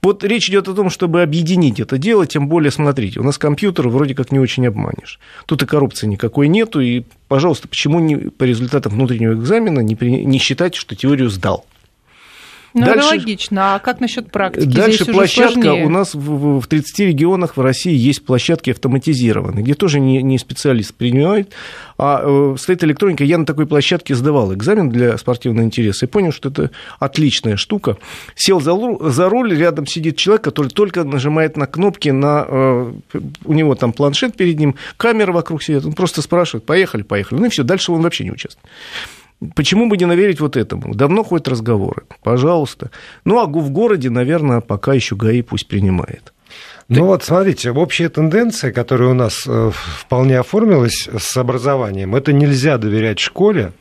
Вот 0.02 0.22
речь 0.22 0.50
идет 0.50 0.68
о 0.68 0.74
том, 0.74 0.90
чтобы 0.90 1.22
объединить 1.22 1.80
это 1.80 1.96
дело, 1.96 2.26
тем 2.26 2.46
более, 2.46 2.70
смотрите, 2.70 3.20
у 3.20 3.22
нас 3.22 3.38
компьютер 3.38 3.88
вроде 3.88 4.14
как 4.14 4.32
не 4.32 4.38
очень 4.38 4.66
обманешь. 4.66 5.18
Тут 5.46 5.62
и 5.62 5.66
коррупции 5.66 6.06
никакой 6.06 6.46
нету, 6.48 6.80
и, 6.80 7.04
пожалуйста, 7.26 7.68
почему 7.68 8.00
не, 8.00 8.16
по 8.16 8.44
результатам 8.44 8.92
внутреннего 8.92 9.32
экзамена 9.32 9.80
не, 9.80 9.96
при, 9.96 10.26
не 10.26 10.38
считать, 10.38 10.74
что 10.74 10.94
теорию 10.94 11.30
сдал? 11.30 11.64
Ну, 12.74 12.84
дальше, 12.84 12.98
это 12.98 13.08
логично. 13.08 13.74
А 13.74 13.78
как 13.78 14.00
насчет 14.00 14.30
практики? 14.30 14.66
Дальше 14.66 15.04
Здесь 15.04 15.14
площадка. 15.14 15.72
У 15.72 15.88
нас 15.88 16.14
в, 16.14 16.60
в 16.60 16.66
30 16.66 16.98
регионах 17.00 17.56
в 17.56 17.60
России 17.60 17.94
есть 17.94 18.24
площадки 18.24 18.70
автоматизированные, 18.70 19.64
где 19.64 19.74
тоже 19.74 20.00
не, 20.00 20.22
не 20.22 20.38
специалист 20.38 20.94
принимает, 20.94 21.52
а 21.96 22.22
э, 22.22 22.56
стоит 22.58 22.84
электроника. 22.84 23.24
Я 23.24 23.38
на 23.38 23.46
такой 23.46 23.66
площадке 23.66 24.14
сдавал 24.14 24.52
экзамен 24.54 24.90
для 24.90 25.16
спортивного 25.16 25.64
интереса 25.64 26.06
и 26.06 26.08
понял, 26.08 26.32
что 26.32 26.50
это 26.50 26.70
отличная 26.98 27.56
штука. 27.56 27.96
Сел 28.34 28.60
за, 28.60 28.76
за 29.10 29.28
руль, 29.28 29.56
рядом 29.56 29.86
сидит 29.86 30.16
человек, 30.16 30.44
который 30.44 30.68
только 30.68 31.04
нажимает 31.04 31.56
на 31.56 31.66
кнопки, 31.66 32.10
на, 32.10 32.44
э, 32.46 32.92
у 33.44 33.52
него 33.52 33.74
там 33.74 33.92
планшет 33.92 34.36
перед 34.36 34.58
ним, 34.58 34.74
камера 34.96 35.32
вокруг 35.32 35.62
сидит, 35.62 35.86
он 35.86 35.92
просто 35.94 36.20
спрашивает, 36.22 36.66
поехали, 36.66 37.02
поехали. 37.02 37.40
Ну 37.40 37.46
и 37.46 37.48
все, 37.48 37.62
дальше 37.62 37.92
он 37.92 38.02
вообще 38.02 38.24
не 38.24 38.32
участвует. 38.32 38.66
Почему 39.54 39.88
бы 39.88 39.96
не 39.96 40.06
доверить 40.06 40.40
вот 40.40 40.56
этому? 40.56 40.94
Давно 40.94 41.22
ходят 41.22 41.48
разговоры. 41.48 42.02
Пожалуйста. 42.22 42.90
Ну, 43.24 43.38
а 43.38 43.46
в 43.46 43.70
городе, 43.70 44.10
наверное, 44.10 44.60
пока 44.60 44.94
еще 44.94 45.14
ГАИ 45.14 45.42
пусть 45.42 45.68
принимает. 45.68 46.32
Ну 46.88 47.04
вот, 47.04 47.22
смотрите, 47.22 47.70
общая 47.70 48.08
тенденция, 48.08 48.72
которая 48.72 49.10
у 49.10 49.14
нас 49.14 49.44
э, 49.46 49.70
вполне 49.74 50.38
оформилась 50.38 51.06
с 51.18 51.36
образованием, 51.36 52.16
это 52.16 52.32
нельзя 52.32 52.78
доверять 52.78 53.18
школе, 53.18 53.72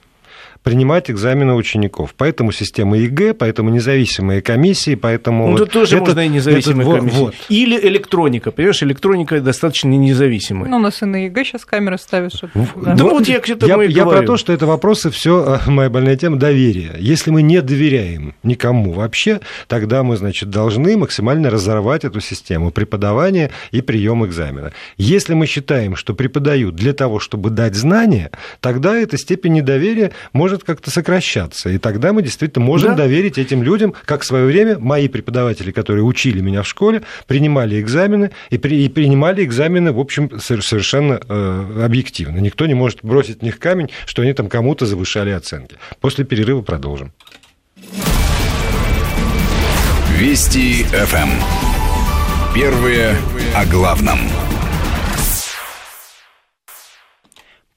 принимать 0.68 1.10
экзамены 1.10 1.54
учеников. 1.54 2.14
Поэтому 2.18 2.52
система 2.52 2.98
ЕГЭ, 2.98 3.34
поэтому 3.34 3.70
независимые 3.70 4.42
комиссии, 4.42 4.96
поэтому... 4.96 5.50
Ну, 5.52 5.58
тут 5.58 5.72
тоже 5.72 5.96
это, 5.96 6.06
можно 6.06 6.20
и 6.26 6.28
независимые 6.28 6.88
это, 6.88 6.98
комиссии. 7.00 7.18
Вот. 7.18 7.36
Или 7.48 7.80
электроника, 7.88 8.52
понимаешь, 8.52 8.84
электроника 8.84 9.40
достаточно 9.40 9.88
независимая. 9.88 10.70
Ну, 10.70 10.78
у 10.78 10.80
нас 10.80 11.02
и 11.02 11.06
на 11.06 11.24
ЕГЭ 11.26 11.46
сейчас 11.46 11.64
камеры 11.64 11.98
ставят, 11.98 12.36
чтобы... 12.36 12.52
Да. 12.76 12.96
Ну, 12.96 13.10
вот 13.10 13.28
я 13.28 13.40
к 13.40 13.50
этому 13.50 13.82
я, 13.82 13.88
я 13.88 14.06
про 14.06 14.24
то, 14.24 14.36
что 14.36 14.52
это 14.52 14.66
вопросы, 14.66 15.10
все 15.10 15.62
э, 15.66 15.70
моя 15.70 15.90
больная 15.90 16.18
тема, 16.18 16.38
доверия. 16.38 16.96
Если 17.00 17.32
мы 17.32 17.42
не 17.42 17.62
доверяем 17.62 18.36
никому 18.44 18.92
вообще, 18.92 19.40
тогда 19.68 20.04
мы, 20.04 20.18
значит, 20.18 20.50
должны 20.50 20.98
максимально 20.98 21.50
разорвать 21.50 22.04
эту 22.04 22.20
систему 22.20 22.72
преподавания 22.72 23.52
и 23.72 23.82
прием 23.82 24.26
экзамена. 24.26 24.74
Если 24.98 25.34
мы 25.34 25.46
считаем, 25.46 25.96
что 25.96 26.14
преподают 26.14 26.76
для 26.76 26.92
того, 26.94 27.20
чтобы 27.20 27.52
дать 27.52 27.76
знания, 27.76 28.32
тогда 28.60 28.98
эта 28.98 29.18
степень 29.18 29.54
недоверия 29.54 30.12
может 30.34 30.57
может 30.58 30.66
как-то 30.66 30.92
сокращаться. 30.92 31.70
И 31.70 31.78
тогда 31.78 32.14
мы 32.14 32.22
действительно 32.22 32.66
можем 32.66 32.92
да. 32.92 33.04
доверить 33.04 33.38
этим 33.38 33.64
людям, 33.64 33.94
как 34.06 34.22
в 34.22 34.26
свое 34.26 34.46
время 34.46 34.80
мои 34.80 35.08
преподаватели, 35.08 35.72
которые 35.72 36.04
учили 36.04 36.42
меня 36.42 36.64
в 36.64 36.68
школе, 36.68 37.04
принимали 37.28 37.80
экзамены 37.80 38.32
и, 38.50 38.58
при, 38.58 38.84
и 38.84 38.90
принимали 38.90 39.44
экзамены, 39.44 39.92
в 39.92 40.00
общем, 40.00 40.40
совершенно 40.40 41.20
э, 41.28 41.84
объективно. 41.86 42.40
Никто 42.40 42.66
не 42.66 42.74
может 42.74 43.00
бросить 43.04 43.40
в 43.40 43.44
них 43.44 43.60
камень, 43.60 43.90
что 44.06 44.24
они 44.24 44.34
там 44.34 44.50
кому-то 44.50 44.86
завышали 44.86 45.30
оценки. 45.32 45.76
После 46.02 46.26
перерыва 46.26 46.62
продолжим. 46.62 47.12
Вести 50.18 50.84
ФМ. 50.84 51.30
Первые 52.56 53.16
о 53.54 53.66
главном. 53.66 54.20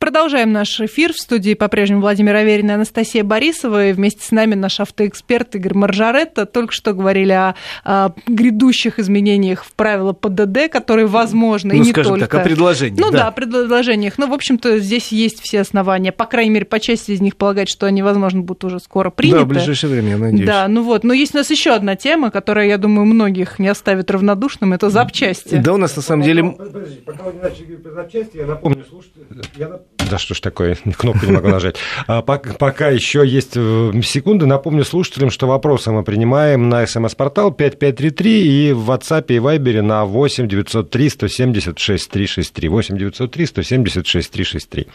Продолжаем 0.00 0.50
наш 0.50 0.80
эфир. 0.80 1.12
В 1.12 1.18
студии 1.18 1.52
по-прежнему 1.52 2.00
Владимир 2.00 2.34
Аверин 2.34 2.70
и 2.70 2.72
Анастасия 2.72 3.22
Борисова. 3.22 3.88
И 3.88 3.92
вместе 3.92 4.24
с 4.24 4.30
нами 4.30 4.54
наш 4.54 4.80
автоэксперт 4.80 5.56
Игорь 5.56 5.74
Маржаретта. 5.74 6.46
Только 6.46 6.72
что 6.72 6.94
говорили 6.94 7.32
о, 7.32 7.54
о 7.84 8.14
грядущих 8.26 8.98
изменениях 8.98 9.62
в 9.62 9.74
правила 9.74 10.14
ПДД, 10.14 10.70
которые 10.72 11.06
возможны, 11.06 11.74
ну, 11.74 11.82
и 11.82 11.86
не 11.86 11.92
только. 11.92 12.20
так, 12.20 12.34
о 12.34 12.40
предложениях. 12.40 12.98
Ну 12.98 13.12
да, 13.12 13.18
да 13.18 13.28
о 13.28 13.30
предложениях. 13.30 14.14
Ну, 14.16 14.26
в 14.26 14.32
общем-то, 14.32 14.78
здесь 14.78 15.08
есть 15.12 15.42
все 15.42 15.60
основания. 15.60 16.12
По 16.12 16.24
крайней 16.24 16.50
мере, 16.50 16.64
по 16.64 16.80
части 16.80 17.10
из 17.10 17.20
них 17.20 17.36
полагать, 17.36 17.68
что 17.68 17.84
они, 17.84 18.02
возможно, 18.02 18.40
будут 18.40 18.64
уже 18.64 18.80
скоро 18.80 19.10
приняты. 19.10 19.40
Да, 19.40 19.44
в 19.44 19.48
ближайшее 19.48 19.90
время, 19.90 20.12
я 20.12 20.16
надеюсь. 20.16 20.46
Да, 20.46 20.66
ну 20.66 20.82
вот. 20.82 21.04
Но 21.04 21.12
есть 21.12 21.34
у 21.34 21.36
нас 21.36 21.50
еще 21.50 21.72
одна 21.72 21.94
тема, 21.94 22.30
которая, 22.30 22.66
я 22.68 22.78
думаю, 22.78 23.04
многих 23.04 23.58
не 23.58 23.68
оставит 23.68 24.10
равнодушным. 24.10 24.72
Это 24.72 24.88
запчасти. 24.88 25.56
Да, 25.56 25.74
у 25.74 25.76
нас 25.76 25.94
на 25.94 26.00
самом 26.00 26.22
деле... 26.22 26.42
Подожди, 26.42 26.96
пока 27.04 27.24
вы 27.24 27.34
не 27.34 27.40
начали 27.40 27.64
говорить 27.64 27.82
про 27.82 27.92
запчасти, 27.92 28.38
я 28.38 28.46
напомню, 28.46 28.82
слушайте, 28.88 29.20
я 29.58 29.78
да 30.10 30.18
что 30.18 30.34
ж 30.34 30.40
такое, 30.40 30.76
кнопку 30.96 31.26
не 31.26 31.32
могу 31.32 31.48
нажать. 31.48 31.76
А 32.06 32.22
пока 32.22 32.88
еще 32.88 33.26
есть 33.26 33.52
э, 33.54 33.92
секунды, 34.04 34.46
напомню 34.46 34.84
слушателям, 34.84 35.30
что 35.30 35.46
вопросы 35.46 35.90
мы 35.92 36.02
принимаем 36.02 36.68
на 36.68 36.86
смс-портал 36.86 37.52
5533 37.52 38.68
и 38.68 38.72
в 38.72 38.90
WhatsApp 38.90 39.26
и 39.28 39.36
Viber 39.36 39.80
на 39.82 40.04
8 40.04 40.48
903 40.48 41.08
176 41.08 42.10
363. 42.10 42.68
8 42.68 42.98
903 42.98 43.46
176 43.46 44.30
363. 44.30 44.86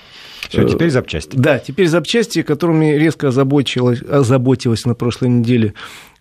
Все, 0.50 0.68
теперь 0.68 0.90
запчасти. 0.90 1.36
Да, 1.36 1.60
теперь 1.60 1.88
запчасти, 1.88 2.42
которыми 2.42 2.96
резко 2.96 3.30
озаботилась, 3.30 4.02
озаботилась 4.02 4.86
на 4.86 4.94
прошлой 4.94 5.30
неделе 5.30 5.74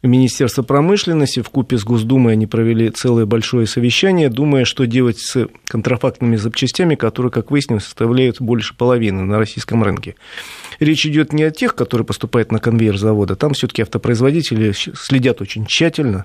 Министерство 0.06 0.62
промышленности 0.62 1.40
в 1.40 1.48
купе 1.48 1.78
с 1.78 1.84
Госдумой 1.84 2.34
они 2.34 2.46
провели 2.46 2.90
целое 2.90 3.24
большое 3.24 3.66
совещание, 3.66 4.28
думая, 4.28 4.66
что 4.66 4.86
делать 4.86 5.18
с 5.18 5.48
контрафактными 5.66 6.36
запчастями, 6.36 6.94
которые, 6.94 7.32
как 7.32 7.50
выяснилось, 7.50 7.84
составляют 7.84 8.38
больше 8.38 8.76
половины 8.76 9.22
на 9.22 9.38
российском 9.38 9.82
рынке. 9.82 10.16
Речь 10.78 11.06
идет 11.06 11.32
не 11.32 11.42
о 11.44 11.50
тех, 11.50 11.74
которые 11.74 12.04
поступают 12.04 12.52
на 12.52 12.58
конвейер 12.58 12.98
завода, 12.98 13.34
там 13.34 13.54
все-таки 13.54 13.80
автопроизводители 13.80 14.72
следят 14.72 15.40
очень 15.40 15.64
тщательно, 15.64 16.24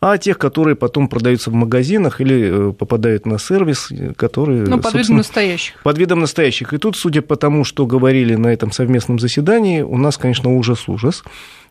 а 0.00 0.12
о 0.12 0.18
тех, 0.18 0.36
которые 0.36 0.74
потом 0.74 1.06
продаются 1.06 1.50
в 1.50 1.54
магазинах 1.54 2.20
или 2.20 2.70
э, 2.70 2.72
попадают 2.72 3.26
на 3.26 3.38
сервис, 3.38 3.90
которые... 4.16 4.64
Ну, 4.64 4.80
под 4.80 4.94
видом 4.94 5.18
настоящих. 5.18 5.80
Под 5.84 5.98
видом 5.98 6.18
настоящих. 6.18 6.72
И 6.72 6.78
тут, 6.78 6.96
судя 6.96 7.22
по 7.22 7.36
тому, 7.36 7.62
что 7.62 7.86
говорили 7.86 8.34
на 8.34 8.48
этом 8.48 8.72
совместном 8.72 9.20
заседании, 9.20 9.82
у 9.82 9.98
нас, 9.98 10.18
конечно, 10.18 10.52
ужас-ужас 10.52 11.22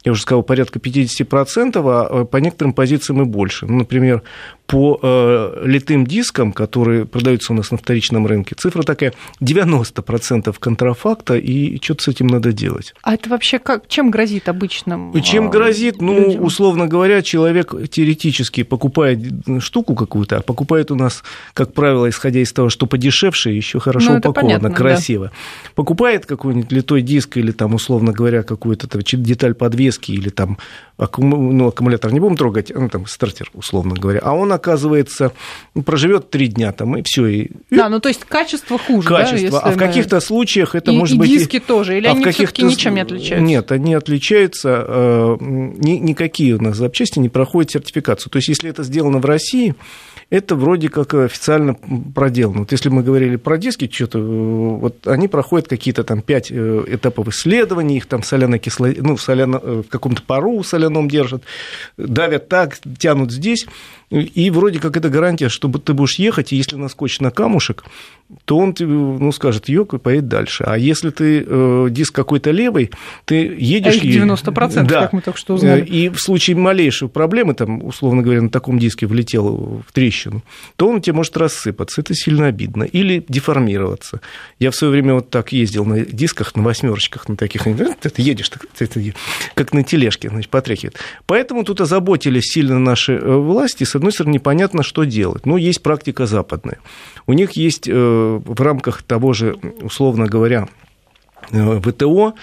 я 0.03 0.12
уже 0.12 0.22
сказал, 0.22 0.44
порядка 0.44 0.79
50%, 0.79 1.74
а 1.75 2.22
э, 2.22 2.25
по 2.25 2.38
некоторым 2.38 2.74
позициям 2.74 3.22
и 3.22 3.25
больше. 3.25 3.65
Ну, 3.65 3.79
например, 3.79 4.24
по 4.70 5.00
э, 5.02 5.64
литым 5.66 6.06
дискам, 6.06 6.54
которые 6.54 7.06
продаются 7.06 7.54
у 7.54 7.56
нас 7.56 7.72
на 7.72 7.78
вторичном 7.78 8.28
рынке, 8.28 8.54
цифра 8.56 8.84
такая 8.84 9.14
90% 9.42 10.56
контрафакта, 10.60 11.38
и 11.38 11.82
что-то 11.82 12.04
с 12.04 12.08
этим 12.10 12.28
надо 12.28 12.54
делать. 12.54 12.94
А 13.02 13.16
это 13.16 13.32
вообще 13.32 13.58
как, 13.58 13.88
чем 13.88 14.12
грозит 14.12 14.48
обычным 14.48 15.20
Чем 15.24 15.48
а, 15.48 15.50
грозит? 15.50 16.00
Ну, 16.02 16.20
людям? 16.20 16.44
условно 16.44 16.86
говоря, 16.86 17.24
человек 17.24 17.74
теоретически 17.90 18.62
покупает 18.62 19.20
штуку 19.58 19.96
какую-то, 19.96 20.38
а 20.38 20.42
покупает 20.44 20.92
у 20.92 20.96
нас, 20.96 21.24
как 21.56 21.74
правило, 21.74 22.08
исходя 22.08 22.40
из 22.40 22.54
того, 22.54 22.70
что 22.70 22.86
подешевше, 22.86 23.50
еще 23.50 23.80
хорошо 23.80 24.12
ну, 24.12 24.18
упаковано, 24.20 24.60
понятно, 24.60 24.72
красиво. 24.72 25.26
Да. 25.26 25.72
Покупает 25.74 26.28
какой-нибудь 26.28 26.72
литой 26.72 27.02
диск 27.02 27.38
или 27.38 27.52
там, 27.52 27.74
условно 27.74 28.12
говоря, 28.12 28.44
какую-то 28.44 28.88
деталь 29.18 29.56
подвески 29.56 30.12
или 30.12 30.30
там 30.30 30.60
ну, 31.18 31.68
аккумулятор 31.68 32.12
не 32.12 32.20
будем 32.20 32.38
трогать, 32.38 32.72
ну, 32.76 32.90
там, 32.90 33.08
стартер, 33.08 33.50
условно 33.54 33.96
говоря, 33.96 34.20
а 34.22 34.34
он, 34.34 34.59
оказывается, 34.60 35.32
проживет 35.86 36.30
три 36.30 36.48
дня 36.48 36.72
там, 36.72 36.98
и 36.98 37.01
все. 37.04 37.25
И... 37.28 37.51
Да, 37.70 37.89
ну, 37.89 38.00
то 38.00 38.10
есть 38.10 38.25
качество 38.25 38.78
хуже, 38.78 39.08
Качество, 39.08 39.60
да, 39.60 39.60
а 39.60 39.72
в 39.72 39.78
каких-то 39.78 40.18
мы... 40.18 40.22
случаях 40.22 40.75
это 40.75 40.92
и, 40.92 40.98
может 40.98 41.16
и 41.16 41.20
быть... 41.20 41.30
диски 41.30 41.60
тоже, 41.60 41.98
или 41.98 42.08
а 42.08 42.12
они 42.12 42.25
все-таки 42.32 42.63
ничем 42.63 42.96
не 42.96 43.01
отличаются? 43.01 43.46
Нет, 43.46 43.72
они 43.72 43.94
отличаются, 43.94 44.86
э, 44.88 45.38
никакие 45.39 46.56
у 46.56 46.62
нас 46.62 46.78
запчасти 46.78 47.20
не 47.20 47.30
проходят 47.30 47.72
сертификацию. 47.72 48.32
То 48.32 48.38
есть, 48.38 48.50
если 48.50 48.70
это 48.70 48.84
сделано 48.84 49.20
в 49.20 49.25
России, 49.25 49.75
это 50.29 50.55
вроде 50.55 50.89
как 50.89 51.13
официально 51.13 51.74
проделано. 51.74 52.59
Вот 52.59 52.71
если 52.71 52.89
мы 52.89 53.01
говорили 53.01 53.36
про 53.36 53.57
диски, 53.57 53.89
что-то, 53.91 54.19
вот 54.19 55.07
они 55.07 55.27
проходят 55.27 55.67
какие-то 55.67 56.03
там 56.03 56.21
пять 56.21 56.51
э, 56.51 56.83
этапов 56.88 57.29
исследований, 57.29 57.98
их 57.98 58.05
там 58.05 58.21
соляно 58.21 58.59
кисло... 58.59 58.89
ну, 58.98 59.17
соляно... 59.17 59.59
Э, 59.62 59.83
в 59.86 59.89
каком-то 59.89 60.21
пару 60.21 60.62
соляном 60.63 61.09
держат, 61.09 61.43
давят 61.98 62.48
так, 62.48 62.77
тянут 63.00 63.31
здесь, 63.31 63.65
и 64.12 64.51
вроде 64.51 64.79
как 64.79 64.98
это 64.98 65.09
гарантия, 65.09 65.50
что 65.50 65.67
ты 65.69 65.93
будешь 65.93 66.19
ехать, 66.19 66.51
и 66.53 66.57
если 66.57 66.75
наскочишь 66.75 67.21
на 67.21 67.31
камушек, 67.31 67.83
то 68.45 68.57
он 68.57 68.74
тебе, 68.74 68.91
ну, 68.93 69.31
скажет, 69.31 69.69
йок, 69.69 69.93
и 69.93 69.98
поедет 70.00 70.27
дальше. 70.27 70.63
А 70.65 70.77
если 70.77 71.09
ты 71.12 71.45
э, 71.45 71.88
диск 71.91 72.15
какой-то 72.15 72.51
левый, 72.51 72.91
ты 73.25 73.36
едешь... 73.57 73.93
А 74.01 74.05
их 74.05 74.24
90%, 74.24 74.83
да. 74.86 75.01
как 75.01 75.13
мы 75.13 75.21
только 75.21 75.39
что 75.39 75.53
узнали. 75.53 75.86
И 75.86 76.09
в 76.09 76.19
случае 76.19 76.55
малейшей 76.55 77.09
проблемы, 77.09 77.53
там, 77.53 77.83
условно 77.83 78.24
говоря, 78.24 78.41
на 78.41 78.50
таком 78.50 78.79
диске 78.79 79.05
влетел 79.05 79.83
в 79.88 79.91
трещину, 79.93 80.43
то 80.75 80.88
он 80.89 81.01
тебе 81.01 81.13
может 81.13 81.38
рассыпаться. 81.38 82.01
Это 82.01 82.13
сильно 82.15 82.48
обидно. 82.48 82.83
Или 82.83 83.24
деформироваться. 83.27 84.21
Я 84.57 84.71
в 84.71 84.75
свое 84.75 84.91
время 84.91 85.15
вот 85.15 85.29
так 85.29 85.51
ездил 85.51 85.86
на 85.86 86.00
дисках, 86.01 86.55
на 86.55 86.63
восьмерочках, 86.63 87.29
на 87.29 87.36
таких. 87.36 87.63
Ты 87.63 88.21
едешь, 88.21 88.51
как 89.53 89.74
на 89.74 89.83
тележке, 89.83 90.29
значит, 90.29 90.50
потряхивает. 90.50 90.98
Поэтому 91.25 91.63
тут 91.63 91.81
озаботились 91.81 92.51
сильно 92.51 92.79
наши 92.79 93.13
э, 93.13 93.36
власти, 93.36 93.83
одной 94.00 94.12
стороны, 94.12 94.33
непонятно, 94.33 94.83
что 94.83 95.03
делать. 95.03 95.45
Но 95.45 95.57
есть 95.57 95.83
практика 95.83 96.25
западная. 96.25 96.79
У 97.27 97.33
них 97.33 97.51
есть 97.51 97.88
э, 97.88 98.19
в 98.46 98.62
рамках 98.62 99.04
того 99.04 99.34
же, 99.34 99.58
условно 99.82 100.28
говоря, 100.28 100.68
э, 101.52 101.82
ВТО, 101.82 102.34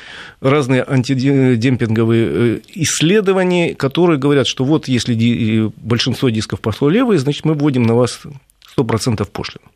разные 0.40 0.84
антидемпинговые 0.86 2.28
э, 2.28 2.60
исследования, 2.74 3.74
которые 3.74 4.18
говорят, 4.18 4.46
что 4.46 4.64
вот 4.64 4.88
если 4.88 5.70
большинство 5.76 6.30
дисков 6.30 6.60
пошло 6.60 6.88
левые, 6.88 7.18
значит, 7.18 7.44
мы 7.44 7.54
вводим 7.54 7.82
на 7.82 7.94
вас 7.94 8.22
100% 8.76 9.24
пошлину. 9.30 9.66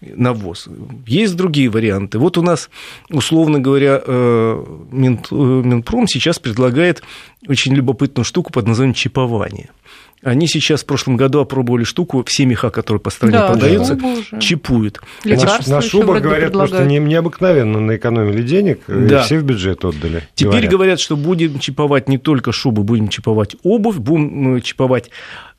навоз. 0.00 0.68
Есть 1.06 1.36
другие 1.36 1.68
варианты. 1.68 2.18
Вот 2.18 2.36
у 2.36 2.42
нас, 2.42 2.70
условно 3.10 3.60
говоря, 3.60 4.02
э, 4.06 4.64
Минпром 4.90 6.06
сейчас 6.06 6.38
предлагает 6.38 7.02
очень 7.48 7.74
любопытную 7.74 8.24
штуку 8.24 8.52
под 8.52 8.66
названием 8.66 8.94
чипование. 8.94 9.70
Они 10.22 10.48
сейчас 10.48 10.82
в 10.82 10.86
прошлом 10.86 11.16
году 11.16 11.40
опробовали 11.40 11.84
штуку, 11.84 12.24
все 12.26 12.46
меха, 12.46 12.70
которые 12.70 13.00
по 13.00 13.10
стране 13.10 13.38
да, 13.38 13.48
продаются, 13.48 13.98
чипуют. 14.40 15.00
Лекарства 15.24 15.70
на, 15.70 15.76
на 15.76 15.82
шубах, 15.82 16.22
говорят, 16.22 16.52
просто 16.52 16.84
не, 16.84 16.98
необыкновенно 16.98 17.80
наэкономили 17.80 18.42
денег, 18.42 18.80
да. 18.88 19.20
и 19.20 19.24
все 19.24 19.38
в 19.38 19.44
бюджет 19.44 19.84
отдали. 19.84 20.26
Теперь 20.34 20.52
говорят. 20.52 20.70
говорят, 20.70 21.00
что 21.00 21.16
будем 21.16 21.58
чиповать 21.58 22.08
не 22.08 22.18
только 22.18 22.52
шубы, 22.52 22.82
будем 22.82 23.08
чиповать 23.08 23.56
обувь, 23.62 23.96
будем 23.96 24.60
чиповать 24.62 25.10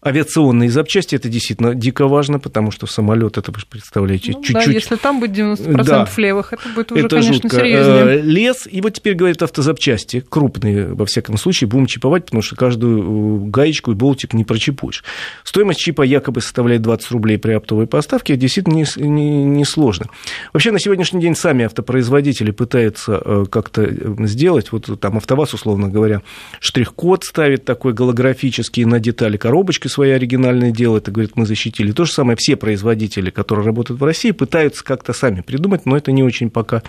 авиационные 0.07 0.69
запчасти, 0.69 1.15
это 1.15 1.27
действительно 1.27 1.73
дико 1.73 2.07
важно, 2.07 2.39
потому 2.39 2.71
что 2.71 2.85
самолет, 2.85 3.37
это 3.37 3.51
вы 3.51 3.57
представляете, 3.69 4.33
ну, 4.33 4.43
чуть-чуть... 4.43 4.65
Да, 4.65 4.71
если 4.71 4.95
там 4.95 5.19
будет 5.19 5.31
90% 5.31 5.83
да. 5.83 6.07
левых, 6.17 6.53
это 6.53 6.69
будет 6.69 6.91
уже, 6.91 7.05
это 7.05 7.15
конечно, 7.15 7.33
жутко. 7.33 7.57
серьезнее. 7.57 8.03
Э, 8.03 8.21
лес, 8.21 8.67
и 8.69 8.81
вот 8.81 8.93
теперь, 8.93 9.15
говорят, 9.15 9.41
автозапчасти, 9.41 10.23
крупные, 10.27 10.93
во 10.93 11.05
всяком 11.05 11.37
случае, 11.37 11.67
будем 11.67 11.87
чиповать, 11.87 12.25
потому 12.25 12.41
что 12.41 12.55
каждую 12.55 13.47
э, 13.47 13.49
гаечку 13.49 13.91
и 13.91 13.95
болтик 13.95 14.33
не 14.33 14.43
прочипуешь. 14.47 15.03
Стоимость 15.43 15.79
чипа 15.79 16.01
якобы 16.01 16.41
составляет 16.41 16.81
20 16.81 17.11
рублей 17.11 17.37
при 17.37 17.51
оптовой 17.51 17.85
поставке, 17.85 18.33
это 18.33 18.41
действительно 18.41 18.77
несложно. 18.77 19.07
Не, 19.07 19.43
не, 19.43 19.65
сложно. 19.65 20.07
Вообще, 20.53 20.71
на 20.71 20.79
сегодняшний 20.79 21.21
день 21.21 21.35
сами 21.35 21.65
автопроизводители 21.65 22.51
пытаются 22.51 23.21
э, 23.23 23.45
как-то 23.49 23.87
сделать, 24.25 24.71
вот 24.71 24.99
там 24.99 25.17
АвтоВАЗ, 25.17 25.53
условно 25.53 25.89
говоря, 25.89 26.21
штрих-код 26.59 27.23
ставит 27.23 27.65
такой 27.65 27.93
голографический 27.93 28.85
на 28.85 28.99
детали 28.99 29.37
коробочки 29.37 29.87
свои 29.87 30.11
оригинальные 30.11 30.71
делают 30.71 31.07
и 31.07 31.11
говорят, 31.11 31.35
мы 31.35 31.45
защитили. 31.45 31.91
То 31.91 32.05
же 32.05 32.11
самое 32.11 32.37
все 32.37 32.55
производители, 32.55 33.29
которые 33.29 33.65
работают 33.65 33.99
в 33.99 34.03
России, 34.03 34.31
пытаются 34.31 34.83
как-то 34.83 35.13
сами 35.13 35.41
придумать, 35.41 35.85
но 35.85 35.97
это 35.97 36.11
не 36.11 36.23
очень 36.23 36.49
пока 36.49 36.81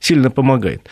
сильно 0.00 0.30
помогает. 0.30 0.82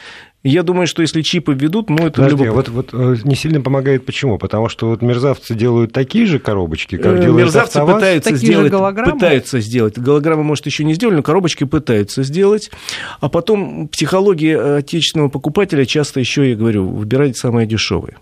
Я 0.45 0.65
думаю, 0.65 0.89
что 0.89 1.03
если 1.03 1.23
чипы 1.23 1.55
введут, 1.55 1.89
ну 1.89 1.99
это 1.99 2.23
Подожди, 2.23 2.45
любопыт... 2.45 2.69
вот, 2.69 2.93
вот 2.93 3.01
э, 3.01 3.17
не 3.23 3.37
сильно 3.37 3.61
помогает 3.61 4.05
почему? 4.05 4.39
Потому 4.39 4.69
что 4.69 4.89
вот 4.89 5.01
мерзавцы 5.01 5.55
делают 5.55 5.93
такие 5.93 6.27
же 6.27 6.41
коробочки, 6.41 6.97
как 6.97 7.19
э, 7.19 7.23
делают 7.23 7.45
Мерзавцы 7.45 7.77
автоваз. 7.77 7.95
пытаются 7.95 8.31
такие 8.31 8.47
сделать, 8.47 8.73
голограммы? 8.73 9.13
пытаются 9.13 9.61
сделать. 9.61 9.99
Голограммы, 9.99 10.43
может, 10.43 10.67
еще 10.67 10.83
не 10.83 10.95
сделали, 10.95 11.17
но 11.17 11.23
коробочки 11.23 11.63
пытаются 11.63 12.25
сделать. 12.25 12.73
А 13.21 13.29
потом 13.29 13.87
психология 13.87 14.79
отечественного 14.79 15.29
покупателя 15.29 15.85
часто 15.85 16.19
еще, 16.19 16.51
я 16.51 16.57
говорю, 16.57 16.89
выбирать 16.89 17.37
самое 17.37 17.67
дешевое. 17.67 18.17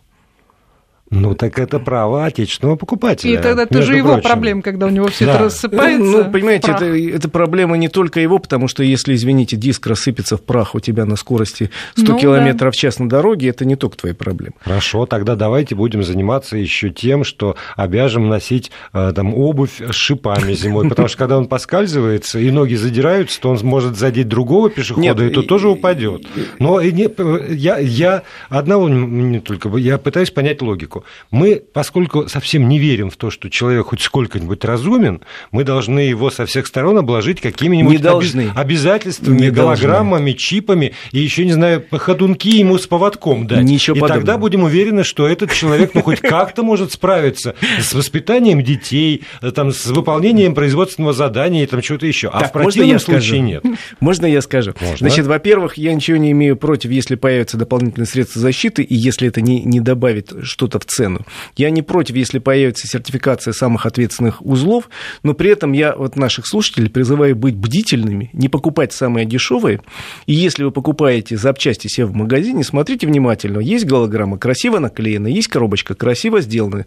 Ну, 1.11 1.35
так 1.35 1.59
это 1.59 1.81
право 1.81 2.25
отечественного 2.25 2.77
покупателя. 2.77 3.33
И 3.33 3.37
тогда 3.37 3.65
это 3.65 3.83
же 3.83 3.97
его 3.97 4.19
проблема, 4.19 4.63
когда 4.63 4.87
у 4.87 4.91
него 4.91 5.09
все 5.09 5.27
да. 5.27 5.35
это 5.35 5.45
рассыпается. 5.45 6.05
Ну, 6.05 6.31
понимаете, 6.31 6.71
это, 6.71 6.85
это 6.85 7.29
проблема 7.29 7.77
не 7.77 7.89
только 7.89 8.21
его, 8.21 8.39
потому 8.39 8.69
что 8.69 8.85
если, 8.85 9.15
извините, 9.15 9.57
диск 9.57 9.89
рассыпется 9.89 10.37
в 10.37 10.43
прах 10.43 10.77
у 10.77 10.81
тебя 10.81 11.07
на 11.07 11.17
скорости 11.17 11.71
100 11.97 12.13
ну, 12.13 12.19
километров 12.19 12.71
да. 12.73 12.77
в 12.77 12.77
час 12.77 13.01
на 13.01 13.09
дороге, 13.09 13.49
это 13.49 13.65
не 13.65 13.75
только 13.75 13.97
твои 13.97 14.13
проблемы. 14.13 14.55
Хорошо, 14.61 15.05
тогда 15.05 15.35
давайте 15.35 15.75
будем 15.75 16.05
заниматься 16.05 16.57
еще 16.57 16.91
тем, 16.91 17.25
что 17.25 17.57
обяжем 17.75 18.29
носить 18.29 18.71
э, 18.93 19.13
там, 19.15 19.35
обувь 19.35 19.81
с 19.81 19.95
шипами 19.95 20.53
зимой, 20.53 20.89
потому 20.89 21.09
что 21.09 21.19
когда 21.19 21.39
он 21.39 21.49
поскальзывается 21.49 22.39
и 22.39 22.53
ноги 22.53 22.77
задираются, 22.77 23.41
то 23.41 23.51
он 23.51 23.59
может 23.65 23.97
задеть 23.97 24.29
другого 24.29 24.71
пешехода, 24.71 25.03
Нет, 25.03 25.21
и 25.21 25.31
то 25.31 25.43
тоже 25.43 25.69
упадет. 25.69 26.23
Но 26.61 26.81
я, 26.81 27.79
я 27.79 28.23
одного 28.49 28.89
не 28.89 29.41
только, 29.41 29.77
я 29.77 29.99
пытаюсь 29.99 30.31
понять 30.31 30.63
логику 30.63 31.00
мы, 31.31 31.63
поскольку 31.73 32.29
совсем 32.29 32.69
не 32.69 32.79
верим 32.79 33.11
в 33.11 33.17
то, 33.17 33.31
что 33.31 33.49
человек 33.51 33.87
хоть 33.87 34.01
сколько-нибудь 34.01 34.65
разумен, 34.65 35.23
мы 35.51 35.65
должны 35.65 36.01
его 36.01 36.31
со 36.31 36.47
всех 36.47 36.67
сторон 36.67 36.99
обложить 36.99 37.41
какими-нибудь 37.41 38.05
оби- 38.05 38.51
обязательствами, 38.55 39.39
не 39.39 39.51
голограммами, 39.51 40.31
должны. 40.31 40.39
чипами 40.39 40.93
и 41.13 41.21
еще, 41.21 41.45
не 41.45 41.53
знаю, 41.53 41.85
ходунки 41.91 42.49
ему 42.49 42.79
с 42.79 42.87
поводком 42.87 43.47
дать. 43.47 43.65
Ничего 43.65 43.97
и 43.97 44.01
подобного. 44.01 44.21
тогда 44.21 44.39
будем 44.39 44.63
уверены, 44.65 45.05
что 45.05 45.29
этот 45.29 45.53
человек 45.53 45.93
ну, 45.95 46.03
хоть 46.03 46.21
как-то 46.21 46.63
может 46.63 46.93
справиться 46.93 47.55
с 47.81 47.93
воспитанием 47.93 48.63
детей, 48.63 49.25
там, 49.55 49.73
с 49.73 49.87
выполнением 49.87 50.55
производственного 50.55 51.13
задания 51.13 51.65
и 51.65 51.67
там 51.67 51.81
чего-то 51.81 52.07
еще. 52.07 52.29
А 52.29 52.41
так, 52.41 52.51
в 52.51 52.53
противном 52.53 52.99
случае 52.99 53.23
скажу? 53.23 53.43
нет. 53.43 53.65
Можно 54.01 54.27
я 54.27 54.41
скажу? 54.41 54.73
Можно. 54.81 54.97
Значит, 55.09 55.27
во-первых, 55.27 55.77
я 55.77 55.95
ничего 55.95 56.17
не 56.17 56.33
имею 56.33 56.57
против, 56.57 56.91
если 56.91 57.15
появятся 57.15 57.57
дополнительные 57.57 58.07
средства 58.07 58.41
защиты, 58.41 58.83
и 58.83 58.95
если 58.95 59.29
это 59.29 59.41
не, 59.41 59.63
не 59.63 59.81
добавит 59.81 60.33
что-то 60.43 60.79
в 60.79 60.87
цену. 60.91 61.21
Я 61.57 61.71
не 61.71 61.83
против, 61.83 62.17
если 62.17 62.39
появится 62.39 62.87
сертификация 62.87 63.53
самых 63.53 63.87
ответственных 63.87 64.45
узлов, 64.45 64.89
но 65.23 65.35
при 65.35 65.51
этом 65.51 65.73
я 65.73 65.95
вот 65.95 66.17
наших 66.17 66.47
слушателей 66.47 66.91
призываю 66.91 67.37
быть 67.37 67.55
бдительными, 67.55 68.31
не 68.33 68.49
покупать 68.49 68.93
самые 68.93 69.25
дешевые. 69.25 69.81
И 70.27 70.35
если 70.35 70.65
вы 70.65 70.71
покупаете 70.71 71.37
запчасти 71.37 71.89
себе 71.89 72.07
в 72.07 72.15
магазине, 72.15 72.65
смотрите 72.65 73.07
внимательно. 73.07 73.61
Есть 73.61 73.87
голограмма 73.87 74.39
красиво 74.39 74.79
наклеена, 74.79 75.29
есть 75.29 75.49
коробочка 75.49 75.95
красиво 75.95 76.41
сделана, 76.41 76.87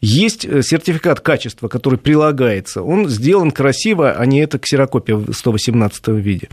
есть 0.00 0.44
э, 0.44 0.62
сертификат 0.62 1.20
качества, 1.20 1.68
который 1.68 1.98
прилагается. 1.98 2.82
Он 2.82 3.08
сделан 3.08 3.50
красиво, 3.50 4.12
а 4.12 4.26
не 4.26 4.40
это 4.40 4.58
ксерокопия 4.58 5.16
в 5.16 5.32
118 5.32 6.08
виде. 6.08 6.48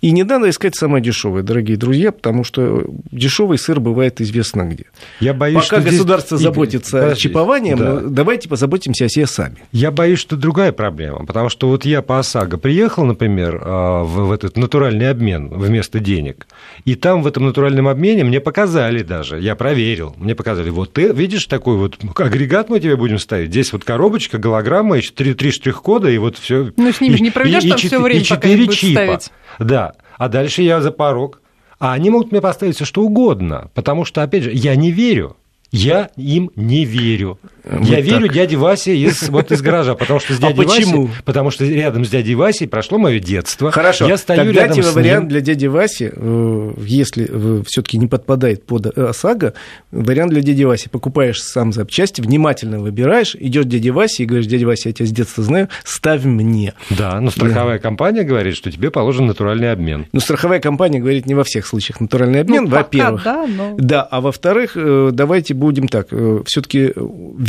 И 0.00 0.10
не 0.12 0.22
надо 0.22 0.48
искать 0.48 0.76
самое 0.76 1.02
дешевое, 1.02 1.42
дорогие 1.42 1.76
друзья, 1.76 2.12
потому 2.12 2.44
что 2.44 2.84
дешевый 3.10 3.58
сыр 3.58 3.80
бывает 3.80 4.20
известно 4.20 4.62
где. 4.62 4.84
Я 5.20 5.34
боюсь, 5.34 5.64
Пока 5.64 5.80
что 5.80 5.90
государство 5.90 6.35
здесь... 6.36 6.46
заботится 6.46 7.00
Подожди, 7.00 7.22
чипованием, 7.22 7.78
да. 7.78 8.00
давайте 8.04 8.48
позаботимся 8.48 9.06
о 9.06 9.08
себе 9.08 9.26
сами. 9.26 9.56
Я 9.72 9.90
боюсь, 9.90 10.18
что 10.18 10.36
другая 10.36 10.72
проблема, 10.72 11.26
потому 11.26 11.48
что 11.48 11.68
вот 11.68 11.84
я 11.84 12.02
по 12.02 12.18
ОСАГО 12.18 12.58
приехал, 12.58 13.04
например, 13.04 13.60
а, 13.62 14.04
в 14.04 14.32
этот 14.32 14.56
натуральный 14.56 15.10
обмен 15.10 15.48
вместо 15.48 15.98
денег, 15.98 16.46
и 16.84 16.94
там 16.94 17.22
в 17.22 17.26
этом 17.26 17.44
натуральном 17.44 17.88
обмене 17.88 18.24
мне 18.24 18.40
показали 18.40 19.02
даже, 19.02 19.40
я 19.40 19.54
проверил, 19.56 20.14
мне 20.18 20.34
показали, 20.34 20.70
вот 20.70 20.92
ты 20.92 21.08
видишь 21.12 21.46
такой 21.46 21.76
вот 21.76 21.98
агрегат 22.16 22.68
мы 22.68 22.80
тебе 22.80 22.96
будем 22.96 23.18
ставить, 23.18 23.50
здесь 23.50 23.72
вот 23.72 23.84
коробочка, 23.84 24.38
голограмма, 24.38 24.96
еще 24.96 25.12
три, 25.12 25.34
три 25.34 25.50
штрих-кода, 25.50 26.10
и 26.10 26.18
вот 26.18 26.38
все. 26.38 26.72
Ну, 26.76 26.92
с 26.92 27.00
ними 27.00 27.16
же 27.16 27.22
не 27.22 27.30
проведешь 27.30 27.68
там 27.68 27.78
все 27.78 28.00
время, 28.00 28.20
и 28.20 28.28
пока 28.28 28.48
четыре 28.48 28.68
чипа. 28.68 29.02
Ставить. 29.02 29.30
Да, 29.58 29.92
а 30.18 30.28
дальше 30.28 30.62
я 30.62 30.80
за 30.80 30.90
порог. 30.90 31.40
А 31.78 31.92
они 31.92 32.08
могут 32.10 32.32
мне 32.32 32.40
поставить 32.40 32.76
все 32.76 32.84
что 32.84 33.02
угодно, 33.02 33.70
потому 33.74 34.04
что, 34.04 34.22
опять 34.22 34.44
же, 34.44 34.50
я 34.52 34.74
не 34.76 34.90
верю. 34.90 35.36
Я 35.72 36.10
им 36.16 36.50
не 36.56 36.84
верю. 36.84 37.38
Вот 37.66 37.88
я 37.88 37.96
так. 37.96 38.04
верю 38.04 38.28
дяде 38.28 38.56
Васе 38.56 38.96
из, 38.96 39.28
вот 39.28 39.50
из 39.50 39.60
гаража, 39.60 39.96
потому 39.96 40.20
что 40.20 40.34
с 40.34 40.38
а 40.38 40.42
дядей 40.42 40.62
а 40.62 40.68
почему? 40.68 41.06
Васей, 41.06 41.22
потому 41.24 41.50
что 41.50 41.64
рядом 41.64 42.04
с 42.04 42.08
дядей 42.08 42.36
Васей 42.36 42.68
прошло 42.68 42.98
мое 42.98 43.18
детство. 43.18 43.72
Хорошо. 43.72 44.06
Я 44.06 44.16
стою 44.16 44.44
Тогда 44.44 44.60
рядом 44.60 44.76
тебе 44.76 44.84
с 44.84 44.94
вариант 44.94 45.22
ним. 45.22 45.28
для 45.30 45.40
дяди 45.40 45.66
Васи, 45.66 46.10
э, 46.14 46.72
если 46.78 47.64
все-таки 47.64 47.98
не 47.98 48.06
подпадает 48.06 48.64
под 48.64 48.86
э, 48.86 48.90
ОСАГО, 48.90 49.54
вариант 49.90 50.30
для 50.30 50.42
дяди 50.42 50.62
Васи. 50.62 50.88
Покупаешь 50.88 51.42
сам 51.42 51.72
запчасти, 51.72 52.20
внимательно 52.20 52.78
выбираешь, 52.78 53.34
идешь 53.34 53.64
к 53.64 53.68
дяде 53.68 53.90
Васе 53.90 54.22
и 54.22 54.26
говоришь, 54.26 54.46
дядя 54.46 54.66
Вася, 54.66 54.90
я 54.90 54.92
тебя 54.92 55.06
с 55.06 55.12
детства 55.12 55.42
знаю, 55.42 55.68
ставь 55.82 56.24
мне. 56.24 56.74
Да, 56.90 57.20
но 57.20 57.30
страховая 57.30 57.78
да. 57.78 57.82
компания 57.82 58.22
говорит, 58.22 58.54
что 58.54 58.70
тебе 58.70 58.92
положен 58.92 59.26
натуральный 59.26 59.72
обмен. 59.72 60.06
Ну, 60.12 60.20
страховая 60.20 60.60
компания 60.60 61.00
говорит 61.00 61.26
не 61.26 61.34
во 61.34 61.42
всех 61.42 61.66
случаях 61.66 62.00
натуральный 62.00 62.42
обмен, 62.42 62.64
ну, 62.64 62.70
во-первых. 62.70 63.24
Да, 63.24 63.44
но... 63.46 63.74
да, 63.76 64.02
а 64.02 64.20
во-вторых, 64.20 64.76
э, 64.76 65.10
давайте 65.12 65.54
будем 65.54 65.88
так, 65.88 66.08
все-таки 66.46 66.92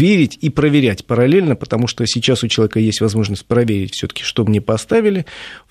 верить 0.07 0.37
и 0.39 0.49
проверять 0.49 1.05
параллельно, 1.05 1.55
потому 1.55 1.87
что 1.87 2.05
сейчас 2.05 2.43
у 2.43 2.47
человека 2.47 2.79
есть 2.79 3.01
возможность 3.01 3.45
проверить 3.45 3.93
все-таки, 3.95 4.23
что 4.23 4.45
мне 4.45 4.61
поставили. 4.61 5.25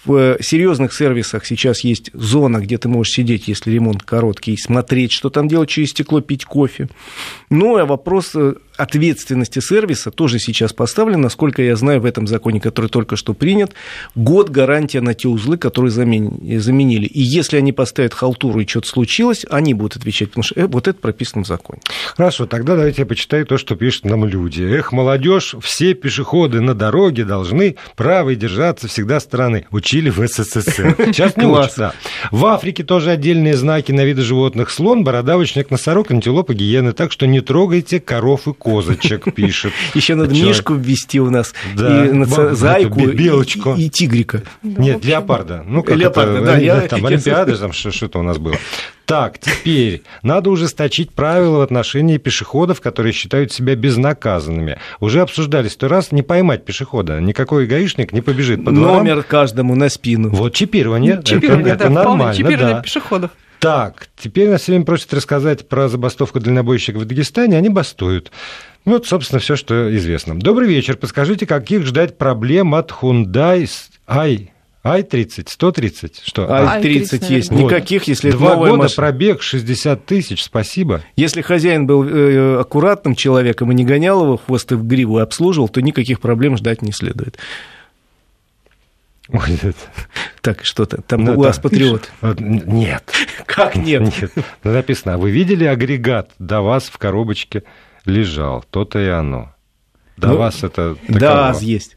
В 0.05 0.37
серьезных 0.41 0.93
сервисах 0.93 1.47
сейчас 1.47 1.81
есть 1.81 2.11
зона, 2.13 2.59
где 2.59 2.77
ты 2.77 2.89
можешь 2.89 3.15
сидеть, 3.15 3.49
если 3.49 3.71
ремонт 3.71 4.03
короткий, 4.03 4.57
смотреть, 4.57 5.13
что 5.13 5.31
там 5.31 5.49
делать 5.49 5.71
через 5.71 5.91
стекло, 5.91 6.21
пить 6.21 6.45
кофе. 6.45 6.89
Ну, 7.49 7.79
а 7.79 7.87
вопрос 7.87 8.33
э, 8.35 8.55
ответственности 8.77 9.61
сервиса 9.61 10.11
тоже 10.11 10.39
сейчас 10.39 10.73
поставлен, 10.73 11.21
насколько 11.21 11.63
я 11.63 11.77
знаю, 11.77 12.01
в 12.01 12.05
этом 12.05 12.27
законе, 12.27 12.61
который 12.61 12.89
только 12.89 13.17
что 13.17 13.35
принят, 13.35 13.73
год 14.15 14.51
гарантия 14.51 15.01
на 15.01 15.15
те 15.15 15.29
узлы, 15.29 15.59
которые 15.59 15.91
заменили. 15.91 17.07
И 17.07 17.21
если 17.21 17.57
они 17.57 17.73
поставят 17.73 18.15
халтуру 18.15 18.61
и 18.61 18.67
что-то 18.67 18.89
случилось, 18.89 19.45
они 19.51 19.75
будут 19.75 19.97
отвечать, 19.97 20.29
потому 20.29 20.45
что 20.45 20.61
э, 20.61 20.67
вот 20.67 20.89
это 20.89 20.99
прописано 20.99 21.45
в 21.45 21.47
законе. 21.47 21.81
Хорошо, 22.17 22.47
тогда 22.47 22.77
давайте 22.77 23.03
я 23.03 23.07
почитаю 23.07 23.47
то, 23.47 23.59
что 23.59 23.77
пишут 23.77 24.05
нам 24.05 24.25
люди. 24.25 24.63
Эх, 24.63 24.93
молодежь, 24.93 25.55
все 25.61 25.95
пешеходы 25.95 26.61
на 26.61 26.75
дороге 26.75 27.25
должны 27.25 27.77
правой 27.97 28.37
держаться 28.37 28.89
всегда 28.89 29.21
стороны. 29.21 29.67
Учили 29.71 30.11
в 30.11 30.27
СССР. 30.27 30.97
Сейчас 31.13 31.37
не 31.37 31.47
учатся. 31.47 31.93
В 32.31 32.47
Африке 32.47 32.85
тоже 32.85 33.11
отдельные 33.11 33.57
знаки 33.57 33.93
на 33.93 34.05
виды 34.05 34.23
животных. 34.23 34.71
Слон, 34.71 35.05
бородавочник, 35.05 35.71
носорог, 35.71 36.11
антилопа, 36.11 36.55
гиены. 36.55 36.93
Так 36.93 37.13
что 37.13 37.27
не 37.27 37.41
трогайте 37.41 38.01
коров 38.01 38.47
и 38.47 38.53
козочек 38.67 39.33
пишет. 39.35 39.73
Еще 39.95 40.17
надо 40.17 40.35
мишку 40.35 40.75
ввести 40.75 41.21
у 41.21 41.31
нас, 41.31 41.55
и 41.75 42.25
зайку, 42.53 43.07
белочку. 43.07 43.75
И, 43.75 43.89
тигрика. 43.89 44.43
Нет, 44.63 45.05
леопарда. 45.05 45.65
Ну, 45.67 45.83
как 45.85 45.97
леопарда, 45.97 46.41
да. 46.41 46.81
Там 46.89 47.07
Олимпиады, 47.07 47.57
там 47.57 47.73
что-то 47.73 48.19
у 48.19 48.23
нас 48.23 48.39
было. 48.39 48.57
Так, 49.05 49.39
теперь 49.39 50.03
надо 50.23 50.51
ужесточить 50.51 51.13
правила 51.13 51.59
в 51.59 51.61
отношении 51.61 52.19
пешеходов, 52.19 52.81
которые 52.81 53.13
считают 53.13 53.53
себя 53.53 53.77
безнаказанными. 53.77 54.79
Уже 54.99 55.21
обсуждали 55.21 55.69
сто 55.69 55.87
раз 55.87 56.11
не 56.11 56.23
поймать 56.23 56.65
пешехода. 56.65 57.21
Никакой 57.21 57.67
гаишник 57.67 58.13
не 58.13 58.21
побежит 58.21 58.65
по 58.65 58.73
дворам. 58.73 58.97
Номер 58.97 59.23
каждому 59.23 59.77
на 59.77 59.89
спину. 59.91 60.31
Вот 60.31 60.55
чипирование. 60.55 61.23
Чипирование, 61.23 61.75
это, 61.75 61.85
да, 61.85 61.85
это 61.85 61.95
нормально. 61.95 62.35
Чипирование 62.35 62.77
да. 62.77 62.83
пешеходов. 62.83 63.31
Так, 63.67 64.11
теперь 64.17 64.49
нас 64.49 64.69
время 64.69 64.85
просят 64.85 65.13
рассказать 65.13 65.69
про 65.69 65.89
забастовку 65.89 66.39
дальнобойщиков 66.39 67.03
в 67.03 67.05
Дагестане. 67.05 67.59
Они 67.59 67.69
бастуют. 67.69 68.31
Вот, 68.85 69.09
собственно, 69.09 69.41
все, 69.41 69.57
что 69.57 69.93
известно. 69.97 70.39
Добрый 70.39 70.69
вечер. 70.69 70.97
Подскажите, 70.97 71.47
каких 71.47 71.85
ждать 71.85 72.17
проблем 72.17 72.77
от 72.77 72.93
Hyundai 72.93 73.69
i 74.07 74.53
Ай-30, 74.85 75.47
130, 75.49 76.23
что? 76.25 76.49
Ай-30 76.49 77.27
есть, 77.29 77.51
вот. 77.51 77.65
никаких, 77.65 78.05
если 78.05 78.31
Два 78.31 78.51
это 78.51 78.57
года 78.59 78.77
машина. 78.77 78.95
пробег, 78.95 79.43
60 79.43 80.07
тысяч, 80.07 80.45
спасибо. 80.45 81.03
Если 81.17 81.43
хозяин 81.43 81.89
был 81.89 82.05
э, 82.05 82.61
аккуратным 82.61 83.17
человеком 83.17 83.73
и 83.73 83.75
не 83.75 83.85
гонял 83.85 84.23
его 84.23 84.37
хвост 84.37 84.71
и 84.71 84.77
в 84.77 84.87
гриву 84.87 85.19
и 85.19 85.23
обслуживал, 85.23 85.69
то 85.69 85.83
никаких 85.83 86.21
проблем 86.21 86.57
ждать 86.57 86.83
не 86.83 86.93
следует. 86.93 87.37
Ой, 89.29 89.59
это... 89.63 89.75
Так, 90.41 90.65
что-то, 90.65 91.03
там 91.03 91.25
ну, 91.25 91.33
у 91.35 91.41
вас 91.41 91.59
патриот. 91.59 92.11
Нет. 92.39 93.11
Как 93.47 93.75
нет? 93.75 94.03
Нет. 94.03 94.33
Ну, 94.63 94.73
написано, 94.73 95.15
а 95.15 95.19
вы 95.19 95.31
видели 95.31 95.65
агрегат? 95.65 96.31
До 96.39 96.61
вас 96.61 96.85
в 96.85 96.97
коробочке 96.99 97.65
лежал, 98.05 98.65
то-то 98.71 99.01
и 99.01 99.09
оно. 99.09 99.53
До 100.17 100.29
ну, 100.29 100.37
вас 100.37 100.63
это... 100.63 100.97
Да, 101.09 101.55
есть. 101.61 101.97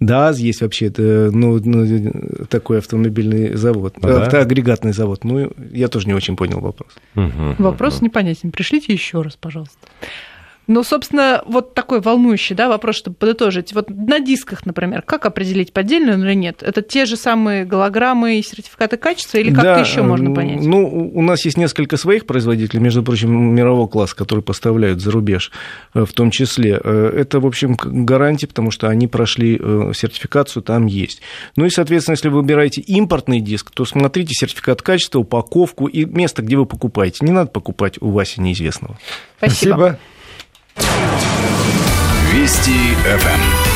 ДАЗ 0.00 0.38
есть 0.38 0.62
вообще, 0.62 0.86
это 0.86 1.30
ну, 1.30 1.60
ну, 1.62 2.46
такой 2.48 2.78
автомобильный 2.78 3.54
завод, 3.54 3.96
а, 4.00 4.06
да? 4.06 4.22
автоагрегатный 4.22 4.92
завод. 4.92 5.24
Ну, 5.24 5.52
я 5.72 5.88
тоже 5.88 6.06
не 6.06 6.14
очень 6.14 6.36
понял 6.36 6.60
вопрос. 6.60 6.90
Угу, 7.16 7.56
вопрос 7.58 7.96
угу. 7.96 8.06
непонятен. 8.06 8.50
Пришлите 8.50 8.94
еще 8.94 9.20
раз, 9.20 9.36
пожалуйста. 9.36 9.86
Ну, 10.72 10.84
собственно, 10.84 11.42
вот 11.46 11.74
такой 11.74 12.00
волнующий 12.00 12.54
да, 12.54 12.68
вопрос, 12.68 12.94
чтобы 12.94 13.16
подытожить. 13.16 13.72
Вот 13.72 13.90
на 13.90 14.20
дисках, 14.20 14.64
например, 14.66 15.02
как 15.02 15.26
определить, 15.26 15.72
поддельную 15.72 16.16
или 16.20 16.34
нет? 16.34 16.62
Это 16.62 16.80
те 16.80 17.06
же 17.06 17.16
самые 17.16 17.64
голограммы 17.64 18.38
и 18.38 18.42
сертификаты 18.42 18.96
качества, 18.96 19.38
или 19.38 19.50
как-то 19.50 19.74
да, 19.74 19.80
еще 19.80 20.02
можно 20.02 20.32
понять? 20.32 20.60
Ну, 20.60 21.10
у 21.12 21.22
нас 21.22 21.44
есть 21.44 21.56
несколько 21.56 21.96
своих 21.96 22.24
производителей, 22.24 22.78
между 22.78 23.02
прочим, 23.02 23.52
мирового 23.52 23.88
класса, 23.88 24.14
которые 24.14 24.44
поставляют 24.44 25.00
за 25.00 25.10
рубеж 25.10 25.50
э, 25.92 26.04
в 26.04 26.12
том 26.12 26.30
числе. 26.30 26.80
Э, 26.80 27.14
это, 27.16 27.40
в 27.40 27.46
общем, 27.46 27.74
гарантия, 27.74 28.46
потому 28.46 28.70
что 28.70 28.88
они 28.88 29.08
прошли 29.08 29.58
э, 29.60 29.90
сертификацию, 29.92 30.62
там 30.62 30.86
есть. 30.86 31.20
Ну 31.56 31.64
и, 31.64 31.70
соответственно, 31.70 32.12
если 32.12 32.28
вы 32.28 32.42
выбираете 32.42 32.80
импортный 32.80 33.40
диск, 33.40 33.72
то 33.72 33.84
смотрите 33.84 34.34
сертификат 34.34 34.82
качества, 34.82 35.18
упаковку 35.18 35.88
и 35.88 36.04
место, 36.04 36.42
где 36.42 36.56
вы 36.56 36.64
покупаете. 36.64 37.24
Не 37.24 37.32
надо 37.32 37.50
покупать 37.50 38.00
у 38.00 38.10
Васи 38.10 38.40
неизвестного. 38.40 39.00
Спасибо. 39.38 39.74
Спасибо. 39.74 39.98
Вести 42.32 42.94
ФМ. 43.04 43.69